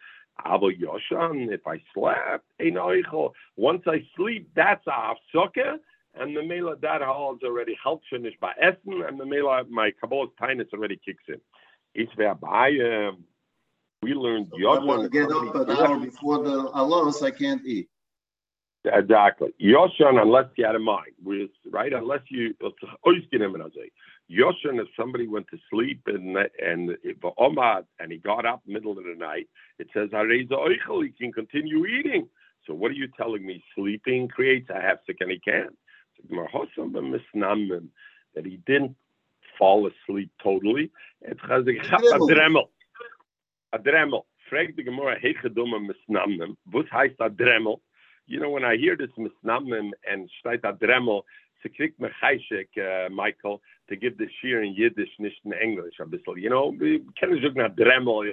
[0.46, 3.32] Avo yoshan, if I slept, ein oichel.
[3.56, 5.78] Once I sleep, that's a hafsukkah,
[6.14, 7.76] and the mela that hall is already
[8.10, 11.40] finish by essen, and the mela my kabbalah's tinus already kicks in.
[11.94, 13.24] It's whereby um,
[14.02, 17.64] we learned so I want to get up an hour before the alos, I can't
[17.64, 17.88] eat.
[18.84, 19.48] Exactly.
[19.62, 21.12] Yoshan, unless you had a mind,
[21.70, 21.92] right?
[21.92, 22.54] Unless you
[24.30, 26.90] Yoshan, if somebody went to sleep and and
[27.38, 31.86] Omad and he got up middle of the night, it says Oichel, he can continue
[31.86, 32.28] eating.
[32.66, 33.64] So what are you telling me?
[33.74, 35.68] Sleeping creates a hefsek and he can.
[38.34, 38.96] That he didn't
[39.56, 40.90] fall asleep totally.
[41.20, 42.70] Het gaat a dremmel.
[43.74, 44.26] A dremmel.
[44.36, 46.56] Frag de Gemara, hege domme misnamnem.
[46.62, 47.82] Wat heist a dremmel?
[48.26, 51.24] You know, when I hear this misnamnem and steht a dremmel,
[51.62, 52.08] ze kriegt me
[52.76, 56.04] uh, Michael, to give the shir in Yiddish, nicht in English, a.
[56.36, 58.24] You know, we kennen zoek naar dremmel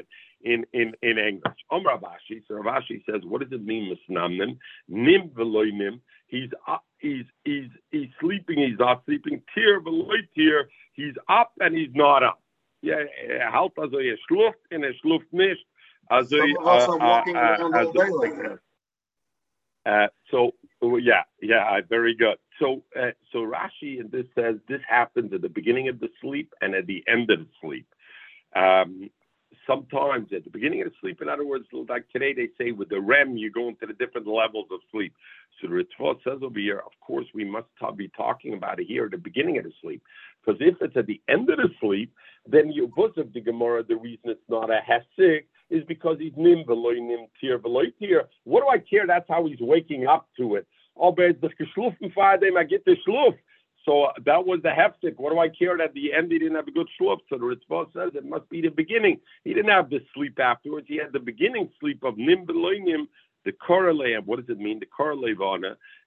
[0.41, 1.63] in, in, in English.
[1.67, 4.57] Om Ravashi, so Ravashi says, what does it mean, misnamnem?
[4.87, 6.01] Nim veloy nim.
[6.31, 9.43] He's, uh, he's, he's, he's sleeping, he's not sleeping.
[9.53, 10.69] Tier veloy tier.
[10.93, 12.41] He's up and he's not up.
[12.81, 15.63] Ja, er halt also, er schluft und er schluft nicht.
[16.09, 18.57] Also, uh, uh, uh,
[19.85, 20.51] uh, so
[20.97, 22.37] yeah, yeah, very good.
[22.59, 26.53] So, uh, so Rashi and this says this happens at the beginning of the sleep
[26.61, 27.87] and at the end of the sleep.
[28.55, 29.09] Um,
[29.67, 32.99] sometimes at the beginning of sleep, in other words, like today they say with the
[32.99, 35.13] REM, you go into the different levels of sleep.
[35.61, 39.05] So the Ritva says over here, of course, we must be talking about it here
[39.05, 40.01] at the beginning of the sleep.
[40.43, 42.13] Because if it's at the end of the sleep,
[42.47, 46.63] then you of the Gemara, the reason it's not a hesik is because he's nim
[46.67, 48.27] veloy nim tir veloy tir.
[48.43, 49.05] What do I care?
[49.05, 50.67] That's how he's waking up to it.
[50.97, 53.37] Oh, but the geschlufen Friday, I get the schluf.
[53.85, 55.17] So uh, that was the heftik.
[55.17, 57.19] What do I care that at the end he didn't have a good schluf?
[57.29, 59.19] So the Ritva says it must be the beginning.
[59.43, 60.87] He didn't have the sleep afterwards.
[60.87, 63.07] He had the beginning sleep of nim veloy
[63.43, 64.79] the correlate, what does it mean?
[64.79, 65.37] The correlate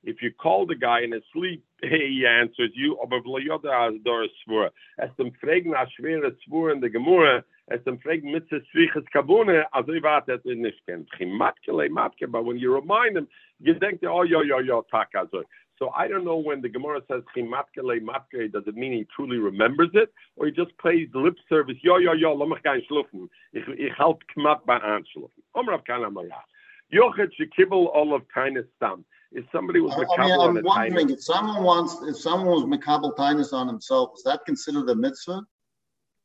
[0.05, 4.71] If you call the guy in his sleep, he answers you, aber v'loyoda dor svur.
[5.01, 6.81] Es dem fragen a schwere svur in.
[11.19, 13.27] Chimatkele matke, but when you remind him,
[13.61, 15.09] you think, oh, yo, yo, yo, tak.
[15.79, 19.39] So I don't know when the Gemara says chimatkele matke, does it mean he truly
[19.39, 23.29] remembers it, or he just plays lip service, yo, yo, yo, mich gar schlufen.
[23.53, 25.43] Ich, ich halt kmat bei anschlufen.
[25.57, 26.45] Omrav kann amarat.
[26.93, 29.05] Yochid shekibel all of tainis stam.
[29.33, 33.53] If somebody was I mean, I'm wondering if someone wants, if someone was mekabel tainis
[33.53, 35.45] on himself, is that considered a mitzvah?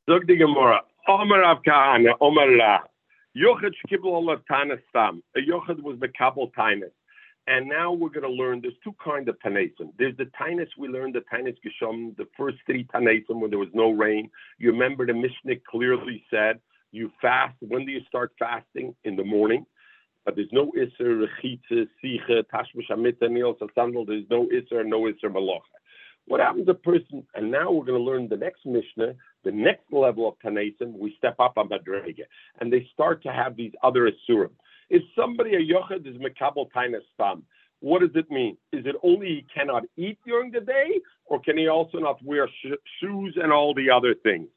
[0.07, 0.81] Zog the Gemara.
[1.07, 2.79] Omer Av Kahana, Omer La.
[3.35, 5.23] Yochid shekibel all of tainis stam.
[5.35, 6.91] A yochid was mekabel tainis.
[7.49, 9.91] And now we're going to learn there's two kinds of Tanaisim.
[9.97, 13.73] There's the Tainus, we learned the Tainus Geshom, the first three Tanaisim when there was
[13.73, 14.29] no rain.
[14.59, 16.59] You remember the Mishnah clearly said,
[16.91, 17.55] you fast.
[17.61, 18.95] When do you start fasting?
[19.03, 19.65] In the morning
[20.25, 25.23] but there's no Isser, Rechitze, Siche, Tashmish Amita, Nil Sandal, there's no Isser, no Isser
[25.23, 25.61] Malacha.
[26.27, 29.51] What happens to a person, and now we're going to learn the next Mishnah, the
[29.51, 32.25] next level of Tanaisim, we step up on Madrega,
[32.59, 34.51] and they start to have these other Isurim.
[34.89, 37.43] Is somebody a yochid is mekabel tainas stam?
[37.81, 38.57] What does it mean?
[38.73, 42.47] Is it only he cannot eat during the day, or can he also not wear
[42.47, 44.47] sh- shoes and all the other things?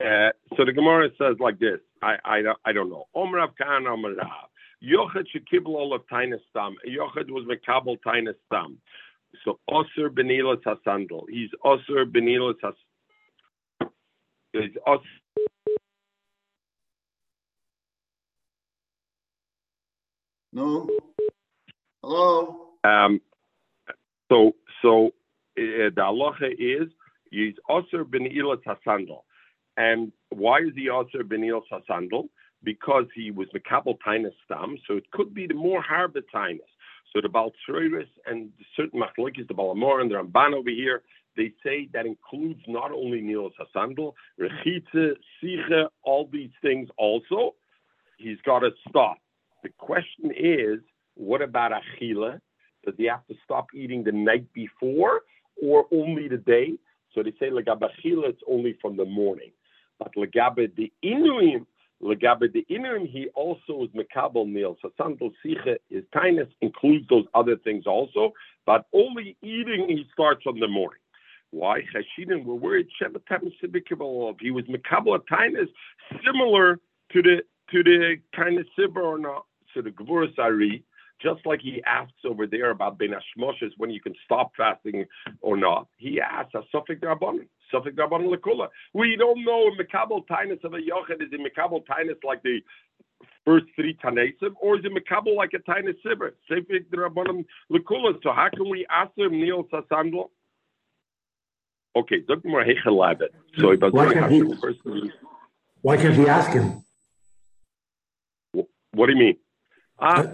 [0.00, 1.78] Uh, so the Gemara says like this.
[2.02, 3.06] I I, I don't know.
[3.16, 4.18] Omrav kan Omrav.
[4.82, 6.74] Yochid shekibel of tainas stam.
[6.86, 8.78] Yochid was mekabel tainas stam.
[9.44, 11.24] So Osir Benilas Hasandal.
[11.30, 12.74] He's Osir Benilas Has.
[14.52, 15.00] He's Osir.
[20.54, 20.88] No.
[22.00, 22.68] Hello.
[22.84, 23.20] Um,
[24.30, 25.08] so so
[25.58, 26.88] uh, the halacha is
[27.30, 29.24] he's Osir Benilas Hasandal.
[29.76, 32.28] And why is he also Osir Benilas Hasandal?
[32.62, 36.60] Because he was Mekabel Tainus Stam, so it could be the more harbor Tainus.
[37.12, 41.02] So the Baltreris and certain machlokes, the Baal HaMaor and the Ramban over here,
[41.36, 47.54] they say that includes not only Nilos Hasandal, Rechitze, Siche, all these things also.
[48.18, 49.18] He's got to stop.
[49.64, 50.80] The question is,
[51.14, 52.38] what about Achila?
[52.84, 55.22] Does he have to stop eating the night before
[55.60, 56.74] or only the day?
[57.14, 59.52] So they say Legab Achila, it's only from the morning.
[59.98, 61.64] But Legab the Inuim,
[62.02, 64.76] Legabe the Inuim, he also is Mekabel meal.
[64.82, 68.34] So Sandal Siche, his tinus includes those other things also,
[68.66, 71.00] but only eating he starts from the morning.
[71.52, 71.80] Why?
[71.80, 75.68] Chashidin were worried Sibikabel He was Mekabel tinus
[76.22, 76.80] similar
[77.12, 79.92] to the to the kind of Sibber or not, to the
[80.38, 80.84] Ari,
[81.22, 85.04] just like he asks over there about Ben Ashmoshes when you can stop fasting
[85.40, 85.88] or not.
[85.96, 87.46] He asks a Suffolk Rabbanon.
[87.70, 88.68] Suffolk Rabbanon Lakula.
[88.92, 92.60] We don't know in Mekabel Tainus of a Yochid is in Mekabel Tainus like the
[93.44, 96.32] first three Tanesim, or is it Mekabel like a Tainus Sibber?
[96.48, 98.14] Suffolk Rabbanon Lakula.
[98.22, 100.30] So how can we ask him Neil Sasandlo?
[101.96, 102.48] Okay, Dr.
[102.48, 103.18] Hechel
[103.56, 104.42] So why can't, he,
[105.80, 106.82] why can't he ask him?
[108.94, 109.36] What do you mean?
[109.98, 110.24] Uh,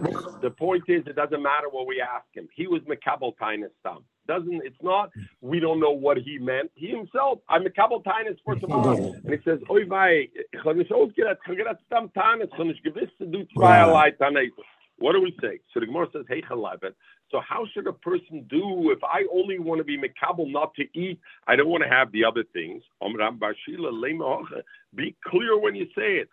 [0.41, 2.49] the point is, it doesn't matter what we ask him.
[2.55, 4.05] He was Mekabel Tainus Stam.
[4.27, 5.11] Doesn't it's not?
[5.41, 6.71] We don't know what he meant.
[6.75, 10.93] He himself, I'm Mekabel Tainus for tomorrow, and he says, "Oy vay, ich kann nicht
[10.93, 14.53] ausgerät, ich kann Stam Tainus, ich kann nicht gewiss zu do zweierlei Tainus."
[15.01, 15.61] What do we say?
[15.73, 16.43] So the Gemara says, "Hey,
[17.31, 20.85] So how should a person do if I only want to be mekabel, not to
[20.93, 21.19] eat?
[21.47, 22.83] I don't want to have the other things.
[24.95, 26.29] Be clear when you say it.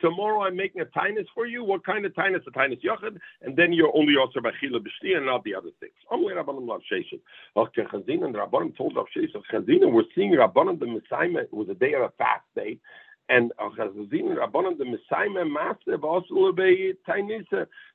[0.00, 1.64] Tomorrow I'm making a tinus for you.
[1.64, 2.46] What kind of tinus?
[2.46, 5.92] A tinus yochid, and then you're only also bachila b'shti and not the other things.
[7.56, 9.06] Okay, and Rabbanim told Rav
[9.92, 11.42] we're seeing Rabbanim the Messiah.
[11.42, 12.78] It was a day of a fast day
[13.30, 13.52] and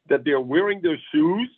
[0.09, 1.49] that they're wearing their shoes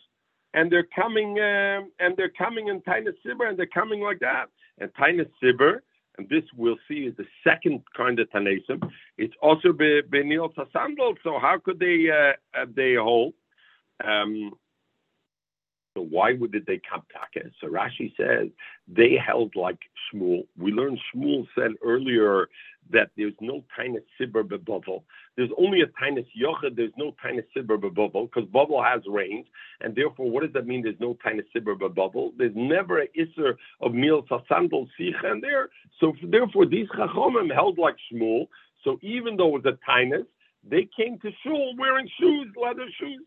[0.54, 4.46] and they're coming um, and they're coming in Tainus Sibber and they're coming like that.
[4.78, 5.80] And Tainus Sibber,
[6.16, 8.90] and this we'll see is the second kind of Tanesim.
[9.16, 11.16] It's also Benil Tasandal.
[11.22, 13.34] So how could they uh, they hold?
[14.04, 14.52] Um,
[15.98, 17.48] so why would they come taka?
[17.60, 18.50] So Rashi says
[18.86, 20.46] they held like Shmuel.
[20.56, 22.48] We learned Shmuel said earlier
[22.90, 25.04] that there's no tiny sibber bubble.
[25.36, 26.76] There's only a tiny yochid.
[26.76, 29.48] There's no tiny sibber bubble because bubble has range,
[29.80, 30.82] and therefore, what does that mean?
[30.82, 32.32] There's no tiny sibber bubble.
[32.38, 35.68] There's never an isser of meal sasandal sicha and there.
[35.98, 38.46] So therefore, these chachomim held like Shmuel.
[38.84, 40.26] So even though it was a tinus,
[40.62, 43.22] they came to shul wearing shoes, leather shoes.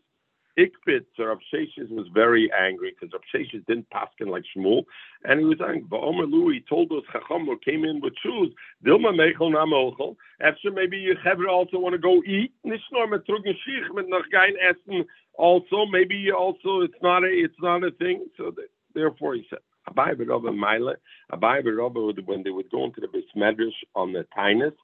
[0.58, 4.84] Ikbit, Rav Sheshes was very angry because Rav Sheshes didn't paskin like Shmuel,
[5.24, 5.86] and he was angry.
[5.88, 8.52] But Omer Louis told us Chacham who came in with shoes.
[8.84, 10.16] Dilma mechel na mochel.
[10.40, 12.52] After maybe you Chevra also want to go eat.
[12.64, 15.04] Nicht nur mit trugen Schich mit noch gein essen.
[15.34, 18.26] Also, maybe also it's not a it's not a thing.
[18.36, 19.60] So that, therefore he said.
[19.88, 20.94] Abai Rabba Mile,
[21.32, 24.74] Abai Rabba, when they would go into the Bismedrash on the Tainus,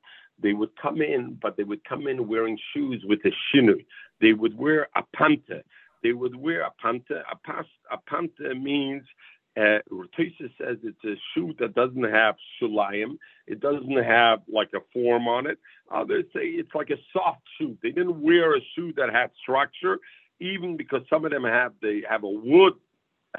[0.41, 3.85] they would come in, but they would come in wearing shoes with a shinu.
[4.21, 5.63] They would wear a panta.
[6.03, 7.23] They would wear a panta.
[7.31, 9.03] A, pas, a panta means
[9.59, 9.79] uh,
[10.59, 13.19] says it's a shoe that doesn't have shulayim.
[13.47, 15.59] It doesn't have like a form on it.
[15.93, 17.77] Others say it's like a soft shoe.
[17.83, 19.99] They didn't wear a shoe that had structure,
[20.41, 22.75] even because some of them have they have a wood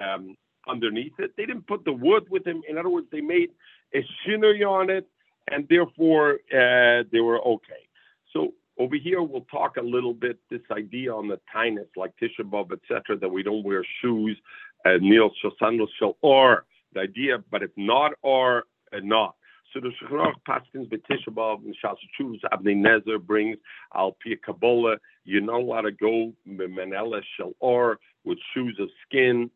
[0.04, 0.36] um,
[0.68, 1.32] underneath it.
[1.38, 2.62] They didn't put the wood with them.
[2.68, 3.52] In other words, they made
[3.94, 5.08] a shinui on it,
[5.52, 7.88] and therefore uh, they were okay.
[8.34, 12.44] So over here, we'll talk a little bit this idea on the tinus, like Tisha
[12.50, 14.38] B'av, etc., that we don't wear shoes,
[14.86, 19.36] uh, Neil Shosandal Shal, or the idea, but if not, or uh, not.
[19.74, 23.58] So the Shechrach Paskins B'Tisha B'av and Shas Chuvs Avnei Nezer brings
[23.94, 24.98] Al Pia Kabbalah.
[25.26, 29.52] You're not allowed to go Menela Shal or with shoes of skin.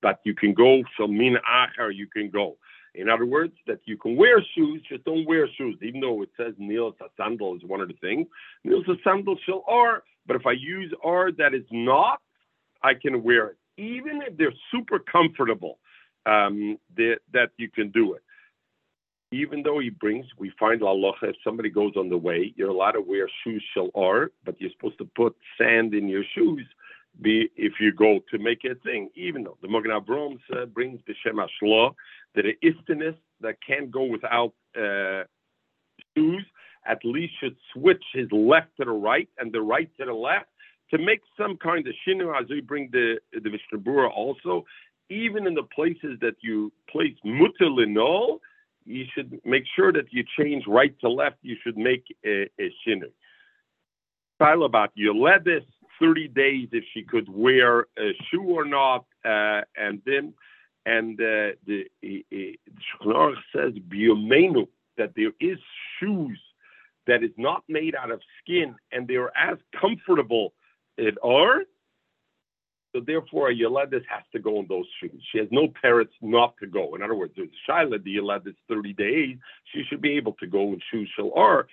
[0.00, 2.56] but you can go Shalmin Achar, you can go.
[2.94, 6.30] In other words, that you can wear shoes, just don't wear shoes, even though it
[6.36, 8.26] says Nils a sandal is one of the things.
[8.64, 12.20] Nils a sandal shall are, but if I use R that is not,
[12.82, 13.56] I can wear it.
[13.76, 15.78] Even if they're super comfortable,
[16.26, 18.22] um, that, that you can do it.
[19.30, 22.92] Even though he brings, we find Allah, if somebody goes on the way, you're allowed
[22.92, 26.66] to wear shoes shall are, but you're supposed to put sand in your shoes
[27.20, 31.00] be if you go to make a thing, even though the Magen Avraham uh, brings
[31.06, 31.94] the Shema Shlo,
[32.34, 35.24] that an istinist that can't go without uh,
[36.16, 36.44] shoes
[36.86, 40.46] at least should switch his left to the right and the right to the left
[40.90, 44.64] to make some kind of shinu as we bring the the Mishnah also.
[45.10, 48.40] Even in the places that you place mutter linol,
[48.84, 51.36] you should make sure that you change right to left.
[51.42, 53.10] You should make a, a shinu.
[54.40, 55.64] About your lettuce
[56.00, 60.34] 30 days if she could wear a shoe or not, uh, and then
[60.86, 65.58] and uh, the Shulchan says biomenu that there is
[65.98, 66.40] shoes
[67.06, 70.54] that is not made out of skin and they are as comfortable
[70.98, 71.62] as are.
[72.92, 75.22] So therefore, a Yeledis has to go in those shoes.
[75.30, 76.94] She has no parents not to go.
[76.94, 79.36] In other words, there's Shaila, the Yeledis 30 days,
[79.72, 81.68] she should be able to go in shoes shall are.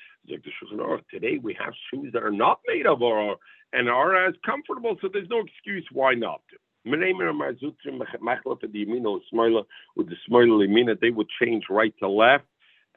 [1.12, 3.38] Today we have shoes that are not made of or
[3.74, 6.58] and are as comfortable, so there's no excuse why not to.
[11.02, 12.46] They would change right to left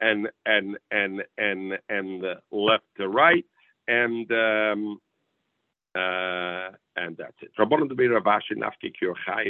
[0.01, 3.45] and and and and and uh, left to right,
[3.87, 4.99] and um,
[5.95, 7.51] uh, and that's it.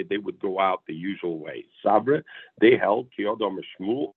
[0.10, 1.66] They would go out the usual way.
[1.84, 2.24] Sabre,
[2.62, 4.14] they held Kiyodom Shmuel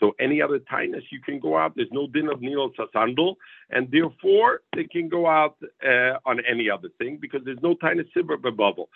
[0.00, 1.72] so any other tightness you can go out.
[1.76, 3.36] There's no din of nil sasandal,
[3.70, 8.06] and therefore they can go out uh, on any other thing because there's no tightness
[8.16, 8.88] sibber bubble.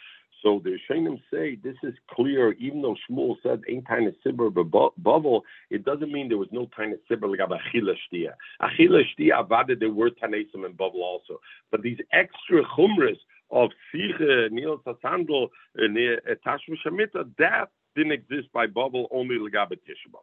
[0.43, 5.45] So the Shainim say this is clear, even though Shmuel said ain't tiny sibber bubble,
[5.71, 8.33] it doesn't mean there was no tiny sibber like achila shtia.
[8.63, 13.19] Achila shtia avada there were tanesim and bubble also, but these extra chumras
[13.51, 20.21] of siche, nil sasandal, uh, tashmi shamita, that didn't exist by bubble only legabe tishba.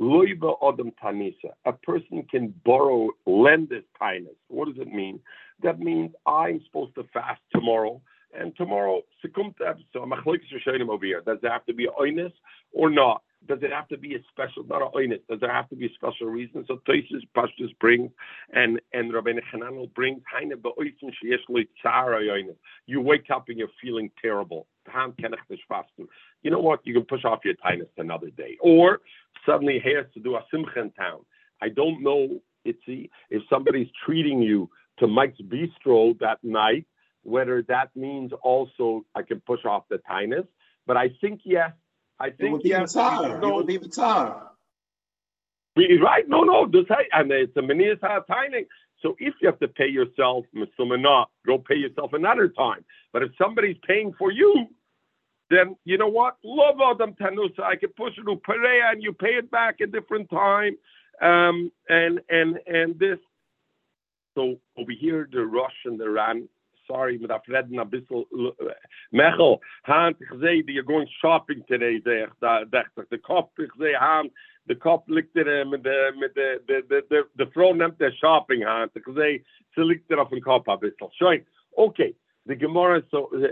[0.00, 1.52] Loiva odom tanisa.
[1.64, 4.34] A person can borrow, lend his kindness.
[4.48, 5.20] What does it mean?
[5.62, 8.00] That means I'm supposed to fast tomorrow,
[8.36, 9.02] and tomorrow
[9.92, 10.12] so I'm
[10.90, 11.22] over here.
[11.24, 12.32] Does it have to be oinus
[12.72, 13.22] or not?
[13.46, 15.20] Does it have to be a special, not a oinus?
[15.28, 16.64] Does there have to be a special reason?
[16.66, 18.10] So Toisus Pashtus brings
[18.52, 20.22] and and Rabbeinu Hananel brings
[22.86, 24.66] You wake up and you're feeling terrible.
[26.42, 26.80] You know what?
[26.84, 28.56] You can push off your tinus another day.
[28.60, 29.00] Or
[29.46, 31.20] suddenly has to do a simcha in town.
[31.60, 34.68] I don't know Itzy, if somebody's treating you
[34.98, 36.86] to Mike's Bistro that night,
[37.22, 40.46] whether that means also I can push off the tinus.
[40.86, 41.72] But I think yes.
[42.20, 42.96] I think it would be yes.
[42.96, 43.78] It would be
[45.76, 46.28] Right?
[46.28, 46.64] No, no.
[46.64, 48.66] And it's a minias timing.
[49.02, 52.84] So if you have to pay yourself, not go pay yourself another time.
[53.12, 54.66] But if somebody's paying for you,
[55.50, 56.36] then you know what?
[56.44, 57.62] Love Adam Tanusa.
[57.62, 60.76] I can push it to Perea and you pay it back a different time.
[61.22, 63.18] Um, and and and this.
[64.34, 66.48] So over here, the Rosh and the Ran.
[66.88, 68.24] Sorry, but I've read a bissel.
[69.12, 72.00] Mechel, hand, ich you're going shopping today.
[72.00, 74.30] De kop, ik zei, hand,
[74.62, 78.12] de kop ligt er met de, met de, de, de, de, de vrouw neemt de
[78.12, 78.96] shopping hand.
[78.96, 81.10] Ik zei, ze ligt er op een kop een bissel.
[81.10, 81.88] Schoen, oké.
[81.88, 82.14] Okay
[82.48, 83.48] the Gemara, so uh,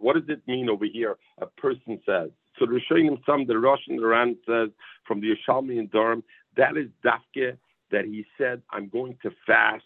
[0.00, 1.16] what does it mean over here?
[1.40, 2.28] A person says.
[2.58, 3.54] So the Rishonim, some the
[3.88, 4.68] and the says
[5.06, 6.22] from the Yerushalmi and Durham,
[6.58, 7.56] that is dafke
[7.90, 9.84] that he said, I'm going to fast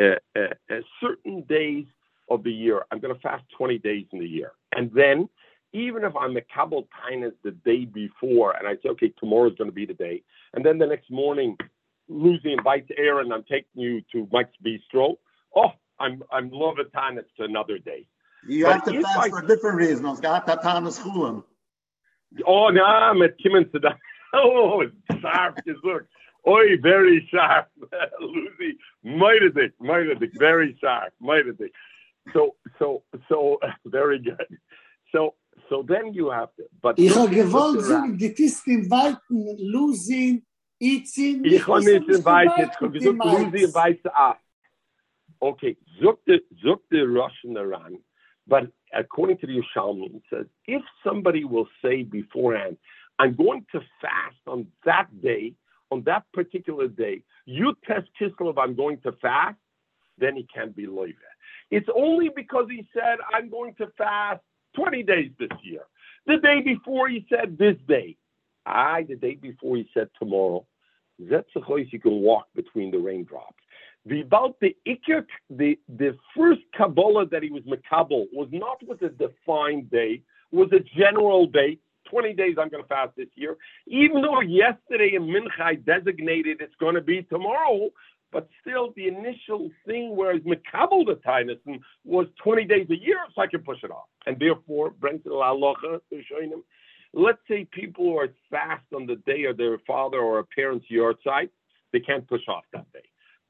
[0.00, 1.86] uh, uh, certain days
[2.30, 2.84] of the year.
[2.90, 4.52] I'm going to fast 20 days in the year.
[4.74, 5.28] And then,
[5.72, 9.70] even if I'm a Kabul Tainas the day before, and I say, okay, tomorrow's going
[9.70, 10.22] to be the day,
[10.54, 11.56] and then the next morning,
[12.08, 15.16] Lucy invites Aaron, I'm taking you to Mike's Bistro,
[15.54, 18.06] oh, I'm I'm Lovatanis to another day.
[18.46, 20.06] You but have to fast I, for a different reason.
[20.06, 21.42] It's got Tatanis Chulam.
[22.46, 23.70] Oh, no, I'm at Kimin
[24.34, 24.82] Oh,
[25.20, 25.58] sharp.
[25.82, 26.06] Look.
[26.48, 27.68] Oi, very sharp.
[28.20, 31.70] Lucy, Meidedik, Meidedik, very sharp, Meidedik.
[32.32, 34.46] So, so, so, very good.
[35.12, 35.34] So,
[35.68, 36.64] so then you have to.
[36.80, 40.44] But gewollt, sagen, die Tisken weiten, Lucy,
[40.80, 41.44] Itzin.
[41.44, 44.36] Ich habe nicht invited, gesagt, Lucy invites us.
[45.42, 47.98] Okay, Zuk the, Zuk the Russian Iran,
[48.46, 52.78] but according to the Yerushalmi, it says if somebody will say beforehand,
[53.18, 55.54] I'm going to fast on that day,
[55.90, 59.56] on that particular day, you test Kislev, I'm going to fast,
[60.18, 61.14] then he can't be loive.
[61.70, 64.40] It's only because he said, I'm going to fast
[64.76, 65.82] 20 days this year.
[66.26, 68.16] The day before he said this day.
[68.66, 70.66] I, the day before he said tomorrow.
[71.18, 73.54] that's the Zetzachois, you can walk between the raindrops.
[74.06, 79.02] The about the ikir, the the first Kabbalah that he was makabel was not with
[79.02, 81.80] a defined date, was a general date.
[82.10, 83.56] 20 days I'm going to fast this year.
[83.86, 87.90] Even though yesterday in Mincha designated it's going to be tomorrow,
[88.32, 93.18] but still the initial thing where it's makabel the Tainison was 20 days a year,
[93.34, 94.06] so I can push it off.
[94.26, 96.00] And therefore, brings the halacha,
[97.12, 101.16] Let's say people are fast on the day of their father or a parent's yard
[101.24, 101.50] site,
[101.92, 103.04] they can't push off that day.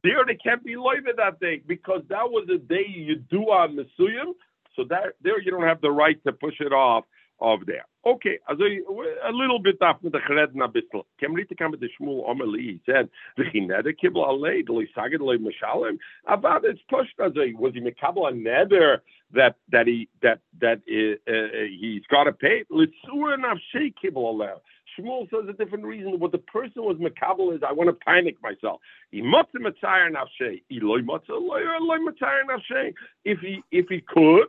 [0.05, 3.77] There they can't be loive that day because that was a day you do on
[3.77, 4.35] Mesuyim.
[4.77, 7.05] So that there you don't have the right to push it off
[7.41, 7.85] of there.
[8.07, 11.05] Okay, also a little bit darf man dich reden a bissl.
[11.21, 15.37] Kemrite kam mit der Shmuel Omeli, he said, v'chi neder kibbel alei, doli saged loi
[15.37, 18.99] mishalem, aber it's pushed also, was he mekabel a neder
[19.33, 22.65] that, that he, that, that uh, uh, he's got to pay?
[22.71, 24.55] Litzur nafshei kibbel alei.
[24.97, 26.19] Shmuel says a different reason.
[26.21, 28.81] What the person was makabel is, I want to panic myself.
[29.11, 30.63] He must matzayer nafshei.
[30.71, 32.95] Eloi matzah, eloi matzayer nafshei.
[33.25, 34.47] If he, if he could,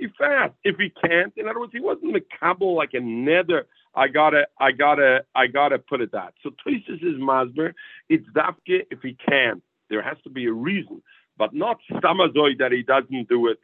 [0.00, 0.54] he fast.
[0.64, 3.66] If he can't, in other words, he wasn't makabel like a nether.
[3.94, 6.34] I gotta, I gotta, I gotta put it that.
[6.42, 7.72] So Toisus is masber.
[8.08, 9.62] It's dafke if he can.
[9.90, 11.02] There has to be a reason,
[11.36, 13.58] but not stamazoi that he doesn't do it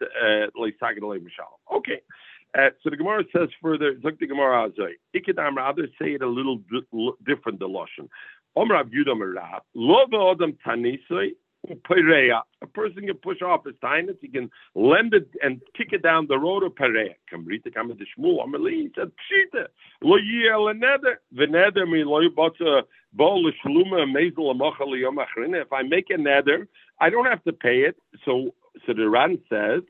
[0.58, 2.00] like uh, Okay.
[2.56, 4.92] Uh, so the Gemara says further, look the Gemara Azoi.
[5.14, 6.60] Ikidam rather say it a little
[7.26, 8.08] different, the Lashon.
[8.56, 11.32] Omrav Yudam Rav, Lova Tanisoi,
[11.70, 16.26] A person can push off his tinus, he can lend it and kick it down
[16.28, 17.14] the road of Perea.
[17.32, 19.66] Kamrita Kamad Shmuel, said, Pshita,
[20.02, 22.82] Lo Yiel Neder, Veneder mi Lo Yubotza
[23.14, 24.84] Bo Lishluma Mazel Amocha.
[25.62, 26.68] If I make a nether,
[27.00, 27.96] I don't have to pay it.
[28.24, 28.54] So,
[28.86, 29.82] so the Ran says,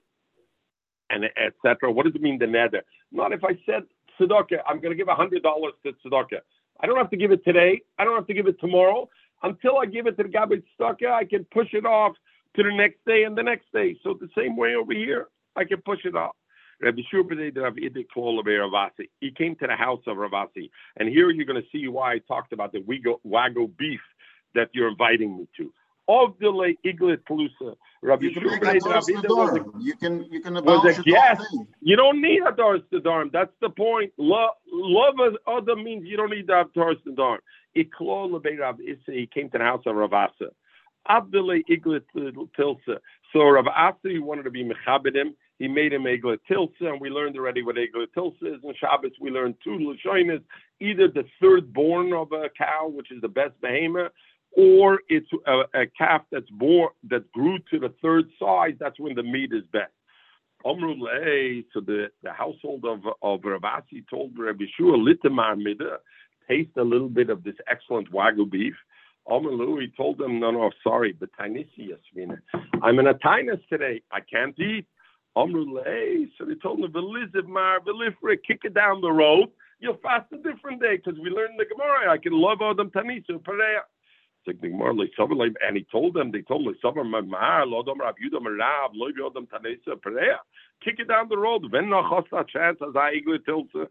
[1.11, 1.91] and etc.
[1.91, 2.83] What does it mean the nether?
[3.13, 3.83] Not if I said
[4.21, 6.41] tzedakah, I'm going to give a hundred dollars to tzedakah.
[6.81, 7.83] I don't have to give it today.
[7.99, 9.09] I don't have to give it tomorrow.
[9.45, 12.17] Until I give it to the garbage tzedakah, I can push it off
[12.57, 13.95] to the next day and the next day.
[14.03, 16.35] So the same way over here, I can push it off.
[16.81, 19.09] Rabbi Ravasi.
[19.21, 22.19] He came to the house of Ravasi, and here you're going to see why I
[22.19, 24.01] talked about the Wagyu beef
[24.55, 25.73] that you're inviting me to
[26.09, 27.75] of the Iglit Pelusa.
[28.03, 31.07] Rabbi you can You can you can abolish it.
[31.07, 31.43] Yes,
[31.81, 33.33] you don't need a Doris Darm.
[33.33, 34.13] That's the point.
[34.19, 35.15] Love, love
[35.47, 37.39] other means you don't need to have Doris Darm.
[37.77, 40.51] Iklo Rav He came to the house of Ravasa.
[41.09, 42.99] Abdullah Iglit Tilsa.
[43.33, 45.35] So Rav Asa wanted to be mechabedim.
[45.59, 48.61] He made him Eglet Tilsa, and we learned already what Eglet Tilsa is.
[48.65, 50.43] In Shabbos, we learned two Lashoinas,
[50.81, 54.13] either the third born of a cow, which is the best behemoth,
[54.57, 58.75] or it's a, a calf that's born that grew to the third size.
[58.79, 59.93] That's when the meat is best.
[60.65, 65.99] Omrulei, so the, the household of of Ravasi told Rabbi Shua litamar mida,
[66.49, 68.75] taste a little bit of this excellent wagyu beef.
[69.29, 72.39] Omrulu, he told them, no, no, sorry, but tainisi yasmina.
[72.83, 74.03] I'm in a tainus today.
[74.11, 74.87] I can't eat.
[75.37, 79.49] Omrulei, so they told him, velizivmar, velifra, kick it down the road.
[79.81, 82.11] You'll fast a different day because we learned in the Gemara.
[82.11, 83.81] I can love Adam Tanisu Perea
[84.47, 87.65] and he told them, they told me, ah,
[90.85, 91.73] kick it down the road.
[91.73, 93.89] When no chosta chance as I igli tilsa.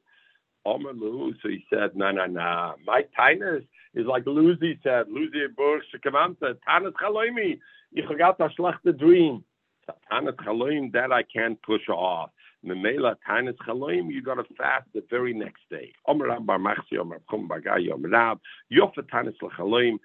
[0.65, 2.75] So he said, no, no, no.
[2.85, 5.09] My tinus is like Lucy said.
[5.09, 6.55] Lucy Burg Shekavanta.
[6.67, 7.59] Tanis chaloimi.
[7.93, 8.49] Ich got a
[8.83, 9.43] the dream.
[10.11, 12.29] Tanis chaloim, that I can't push off.
[12.65, 15.91] Memela Tanis Chaloim, you got to fast the very next day.
[16.07, 18.39] Omer Rab Bar Machsi, Omer Chum Bagay, Omer Rab,
[18.71, 19.97] Yofa Tanis Chaloim,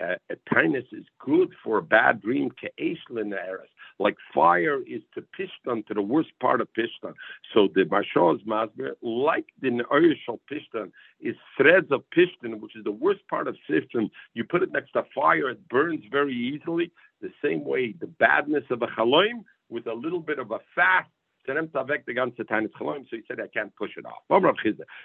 [0.00, 0.14] uh,
[0.52, 2.50] tinus is good for a bad dream,
[3.98, 7.14] like fire is to pishtan, to the worst part of pishtan.
[7.54, 10.90] So the Mashal masber, like the Ne'oyashal pishtan,
[11.20, 14.10] is threads of pishtan, which is the worst part of sifton.
[14.34, 16.90] You put it next to fire, it burns very easily.
[17.20, 21.08] The same way, the badness of a chaloim with a little bit of a fast
[21.46, 24.22] so he said, I can't push it off.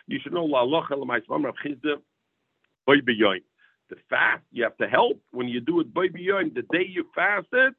[0.08, 0.46] You should know,
[3.90, 5.22] the fast, you have to help.
[5.32, 7.74] When you do it by beyond the day you fasted,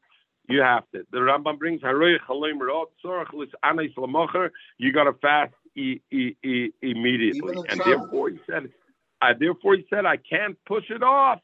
[0.48, 1.06] you have to.
[1.12, 1.82] The Rambam brings
[4.78, 8.70] you got to fast e- e- e- immediately, and therefore he said,
[9.20, 11.40] uh, therefore he said, I can't push it off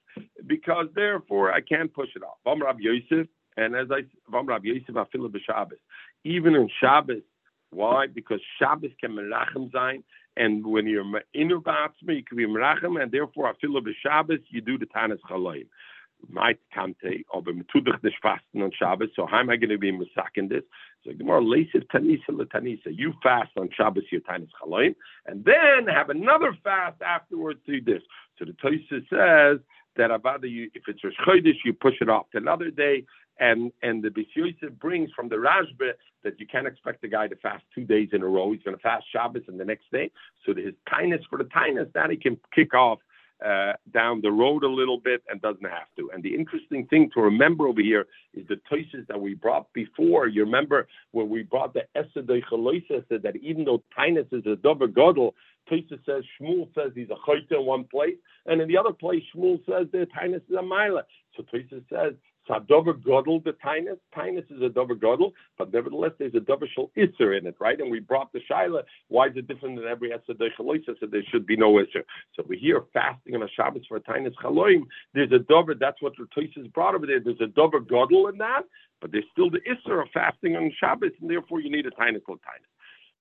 [0.46, 2.38] because therefore I can't push it off.
[2.62, 4.02] Rab Yosef, and as I
[4.32, 5.78] Vam Rab Yosef, I feel Shabbos.
[6.24, 7.22] Even in Shabbos,
[7.70, 8.06] why?
[8.06, 10.02] Because Shabbos can melachem zayin,
[10.36, 11.04] and when you're
[11.36, 15.66] inu ba'atzma, you can be merachem, and therefore afilu b'Shabbos, you do the tanis chalayim.
[16.28, 19.10] might kante, aber mit tudich nicht fasten on Shabbos.
[19.14, 19.98] So how am I going to be in
[20.48, 20.62] this?
[21.04, 22.86] So Gemara leisiv tanisa letanisa.
[22.86, 24.94] You fast on Shabbos your tanis chaloim,
[25.26, 28.02] and then have another fast afterwards to this.
[28.38, 29.60] So the Tosa says
[29.96, 33.04] that about you, if it's Rosh Chodesh, you push it off to another day.
[33.40, 37.36] And and the Bishyoisa brings from the Rashba that you can't expect the guy to
[37.36, 38.52] fast two days in a row.
[38.52, 40.10] He's going to fast Shabbos and the next day.
[40.44, 43.00] So his kindness for the kindness, that he can kick off
[43.44, 46.10] uh, down the road a little bit and doesn't have to.
[46.14, 50.28] And the interesting thing to remember over here is the choices that we brought before.
[50.28, 54.56] You remember when we brought the Esedei Chaloisa said that even though Tainus is a
[54.56, 55.32] double godel,
[55.68, 58.16] Tosa says Shmuel says he's a chayta in one place,
[58.46, 61.04] and in the other place Shmuel says the Tainus is a mila.
[61.36, 62.14] So Tosa says
[62.48, 63.98] Sadover Godel, the Tainus.
[64.16, 67.80] Tainus is a Dover Godel, but nevertheless there's a Dover Shal Isser in it, right?
[67.80, 68.82] And we brought the Shaila.
[69.08, 70.98] Why is it different than every Esadeh Chaloisa?
[71.00, 72.04] So there should be no Isser.
[72.34, 74.82] So we hear fasting on a Shabbos for a Tainus Chaloim.
[75.14, 77.20] There's a Dover, that's what Ratois brought over there.
[77.20, 78.62] There's a Dover Godel in that,
[79.00, 82.22] but there's still the Isser of fasting on Shabbos, and therefore you need a Tainus
[82.28, 82.70] Tainus.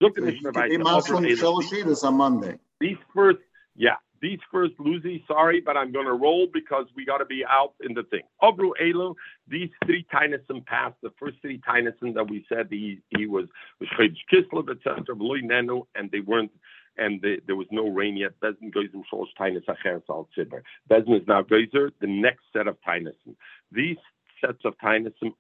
[0.02, 0.52] Look at the Mishnah.
[0.52, 2.58] This on Monday.
[2.80, 3.40] These first,
[3.76, 7.44] yeah, these first Luzi, sorry, but I'm going to roll because we got to be
[7.48, 8.22] out in the thing.
[8.42, 9.14] Obru Elu,
[9.50, 10.96] these three Tynesim passed.
[11.04, 13.48] The first three Tynesim that we said he, he was
[13.82, 16.52] Shchedj Kislev, etc., Nenu, and they weren't,
[16.98, 18.40] and they, there was no rain yet.
[18.40, 20.62] Bezin Goizim Sholosh Tynes Acher Sal Tzibber.
[20.90, 23.36] Bezin is now Goizer, the next set of Tynesim.
[23.74, 23.98] These
[24.40, 25.34] sets of Tynesim,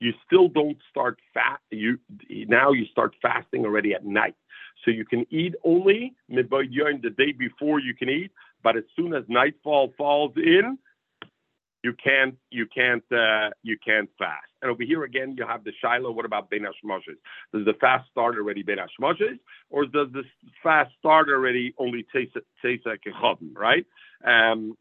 [0.00, 1.62] you still don't start fast.
[1.70, 1.98] You
[2.48, 4.34] now you start fasting already at night.
[4.84, 6.14] So you can eat only
[7.02, 8.30] the day before you can eat,
[8.62, 10.78] but as soon as nightfall falls in,
[11.84, 14.48] you can't you can't uh, you can't fast.
[14.62, 16.12] And over here again, you have the Shiloh.
[16.12, 16.62] What about Ben?
[16.62, 18.78] Does the fast start already Ben
[19.68, 20.22] or does the
[20.62, 23.84] fast start already only Tesa Kechodim, right?
[24.24, 24.78] Um,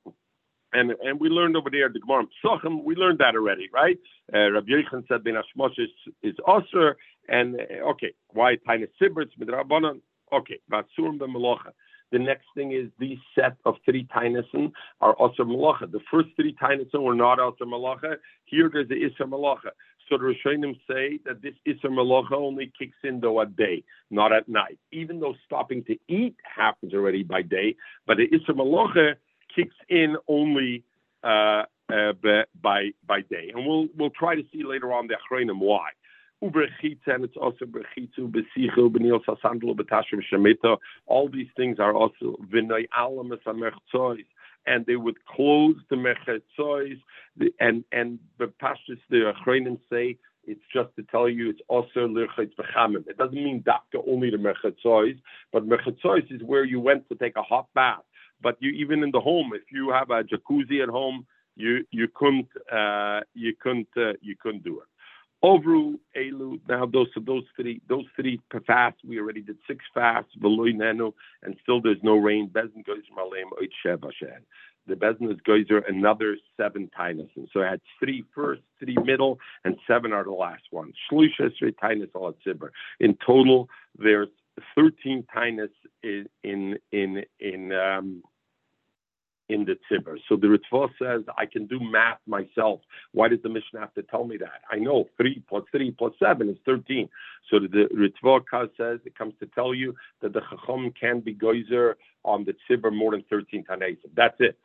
[0.73, 3.97] and and we learned over there the Gemara Psachim, we learned that already, right?
[4.33, 6.95] Uh, Rabbi Yechon said Ben Hashmoshes is, is Osir,
[7.29, 10.01] and uh, okay, why Taina Sibrits Midrabanan?
[10.31, 11.71] Okay, Batsurim B'Melocha.
[12.11, 14.71] The next thing is these set of three Tainasim
[15.01, 15.91] are also Malacha.
[15.91, 18.17] The first three Tainasim were not also Malacha.
[18.45, 19.71] Here there's the Isra Malacha.
[20.07, 24.31] So the Rishonim say that this Isra Malacha only kicks in though at day, not
[24.31, 24.77] at night.
[24.91, 29.15] Even though stopping to eat happens already by day, but the Isra Malacha
[29.55, 30.83] kicks in only
[31.23, 32.13] uh, uh,
[32.61, 33.51] by by day.
[33.53, 35.89] And we'll we'll try to see later on the Achronim why
[36.43, 40.77] and it's also Berchitzu, Besichu, Benil Sasandlo, Betashim Shemitah.
[41.05, 44.25] All these things are also Vinay Alamas Amerchois.
[44.65, 46.99] And they would close the Mechetzois,
[47.59, 52.51] and and the pastors, the Achronim say, it's just to tell you it's also lirchetz
[52.55, 53.07] bechamim.
[53.07, 55.19] It doesn't mean dafka only the merchetzois,
[55.51, 58.03] but merchetzois is where you went to take a hot bath.
[58.43, 61.25] But you even in the home, if you have a jacuzzi at home,
[61.55, 64.87] you you couldn't uh, you couldn't uh, you couldn't do it.
[65.43, 70.31] Ovru, Elu, now those so those three those three fasts, we already did six fasts,
[70.41, 71.13] Veloy Nenu,
[71.43, 72.49] and still there's no rain.
[72.49, 73.49] Malem
[74.87, 77.29] The Bezin is Geyser another seven tinus.
[77.35, 80.95] And so I had three first, three middle, and seven are the last ones.
[81.11, 82.33] Shlusha three tinus all
[83.01, 83.67] In total,
[83.97, 84.29] there's
[84.75, 85.69] 13 tinus
[86.03, 88.23] in in in in um,
[89.49, 90.17] in the tzibur.
[90.29, 92.79] So the Ritva says I can do math myself.
[93.11, 94.61] Why does the Mishnah have to tell me that?
[94.71, 97.09] I know three plus three plus seven is thirteen.
[97.49, 101.97] So the Ritva says it comes to tell you that the Chacham can be geyser
[102.23, 104.11] on the tzibur more than thirteen tanesim.
[104.15, 104.57] That's it.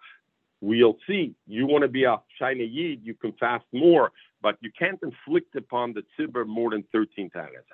[0.60, 1.34] We'll see.
[1.46, 4.10] You want to be a China Yid, you can fast more,
[4.42, 7.64] but you can't inflict upon the tzibur more than 13 tanas.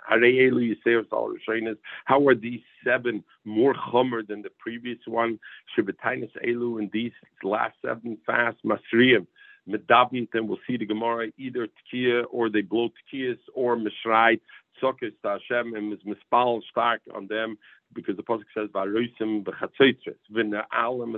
[2.05, 5.39] How are these seven more chummer than the previous one?
[5.77, 7.13] Shabbatainas elu and these
[7.43, 9.27] last seven fast masriyim.
[9.69, 14.41] Medabint, and we'll see the Gemara either tkiya or they blow tkiyas or mishrayt
[14.83, 17.57] tzokes to Hashem and is mispal stark on them
[17.95, 21.17] because the pasuk says varosim b'chatzaitzres v'na alam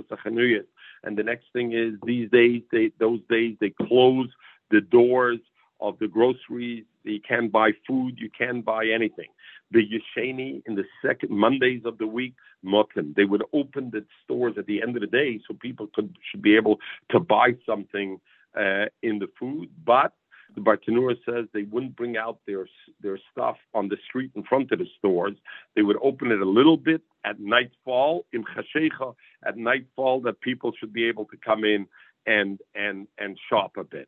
[1.03, 4.29] and the next thing is these days they those days they close
[4.71, 5.39] the doors
[5.79, 6.85] of the groceries.
[7.03, 8.15] You can't buy food.
[8.17, 9.27] You can't buy anything.
[9.71, 14.55] The Yesheni in the second Mondays of the week, Muslim, they would open the stores
[14.57, 16.79] at the end of the day so people could should be able
[17.11, 18.19] to buy something
[18.57, 19.69] uh, in the food.
[19.85, 20.13] But
[20.55, 22.67] the Bartanura says they wouldn't bring out their
[23.01, 25.35] their stuff on the street in front of the stores.
[25.75, 29.13] They would open it a little bit at nightfall in Chashecha
[29.45, 31.87] at nightfall that people should be able to come in
[32.25, 34.07] and and and shop a bit.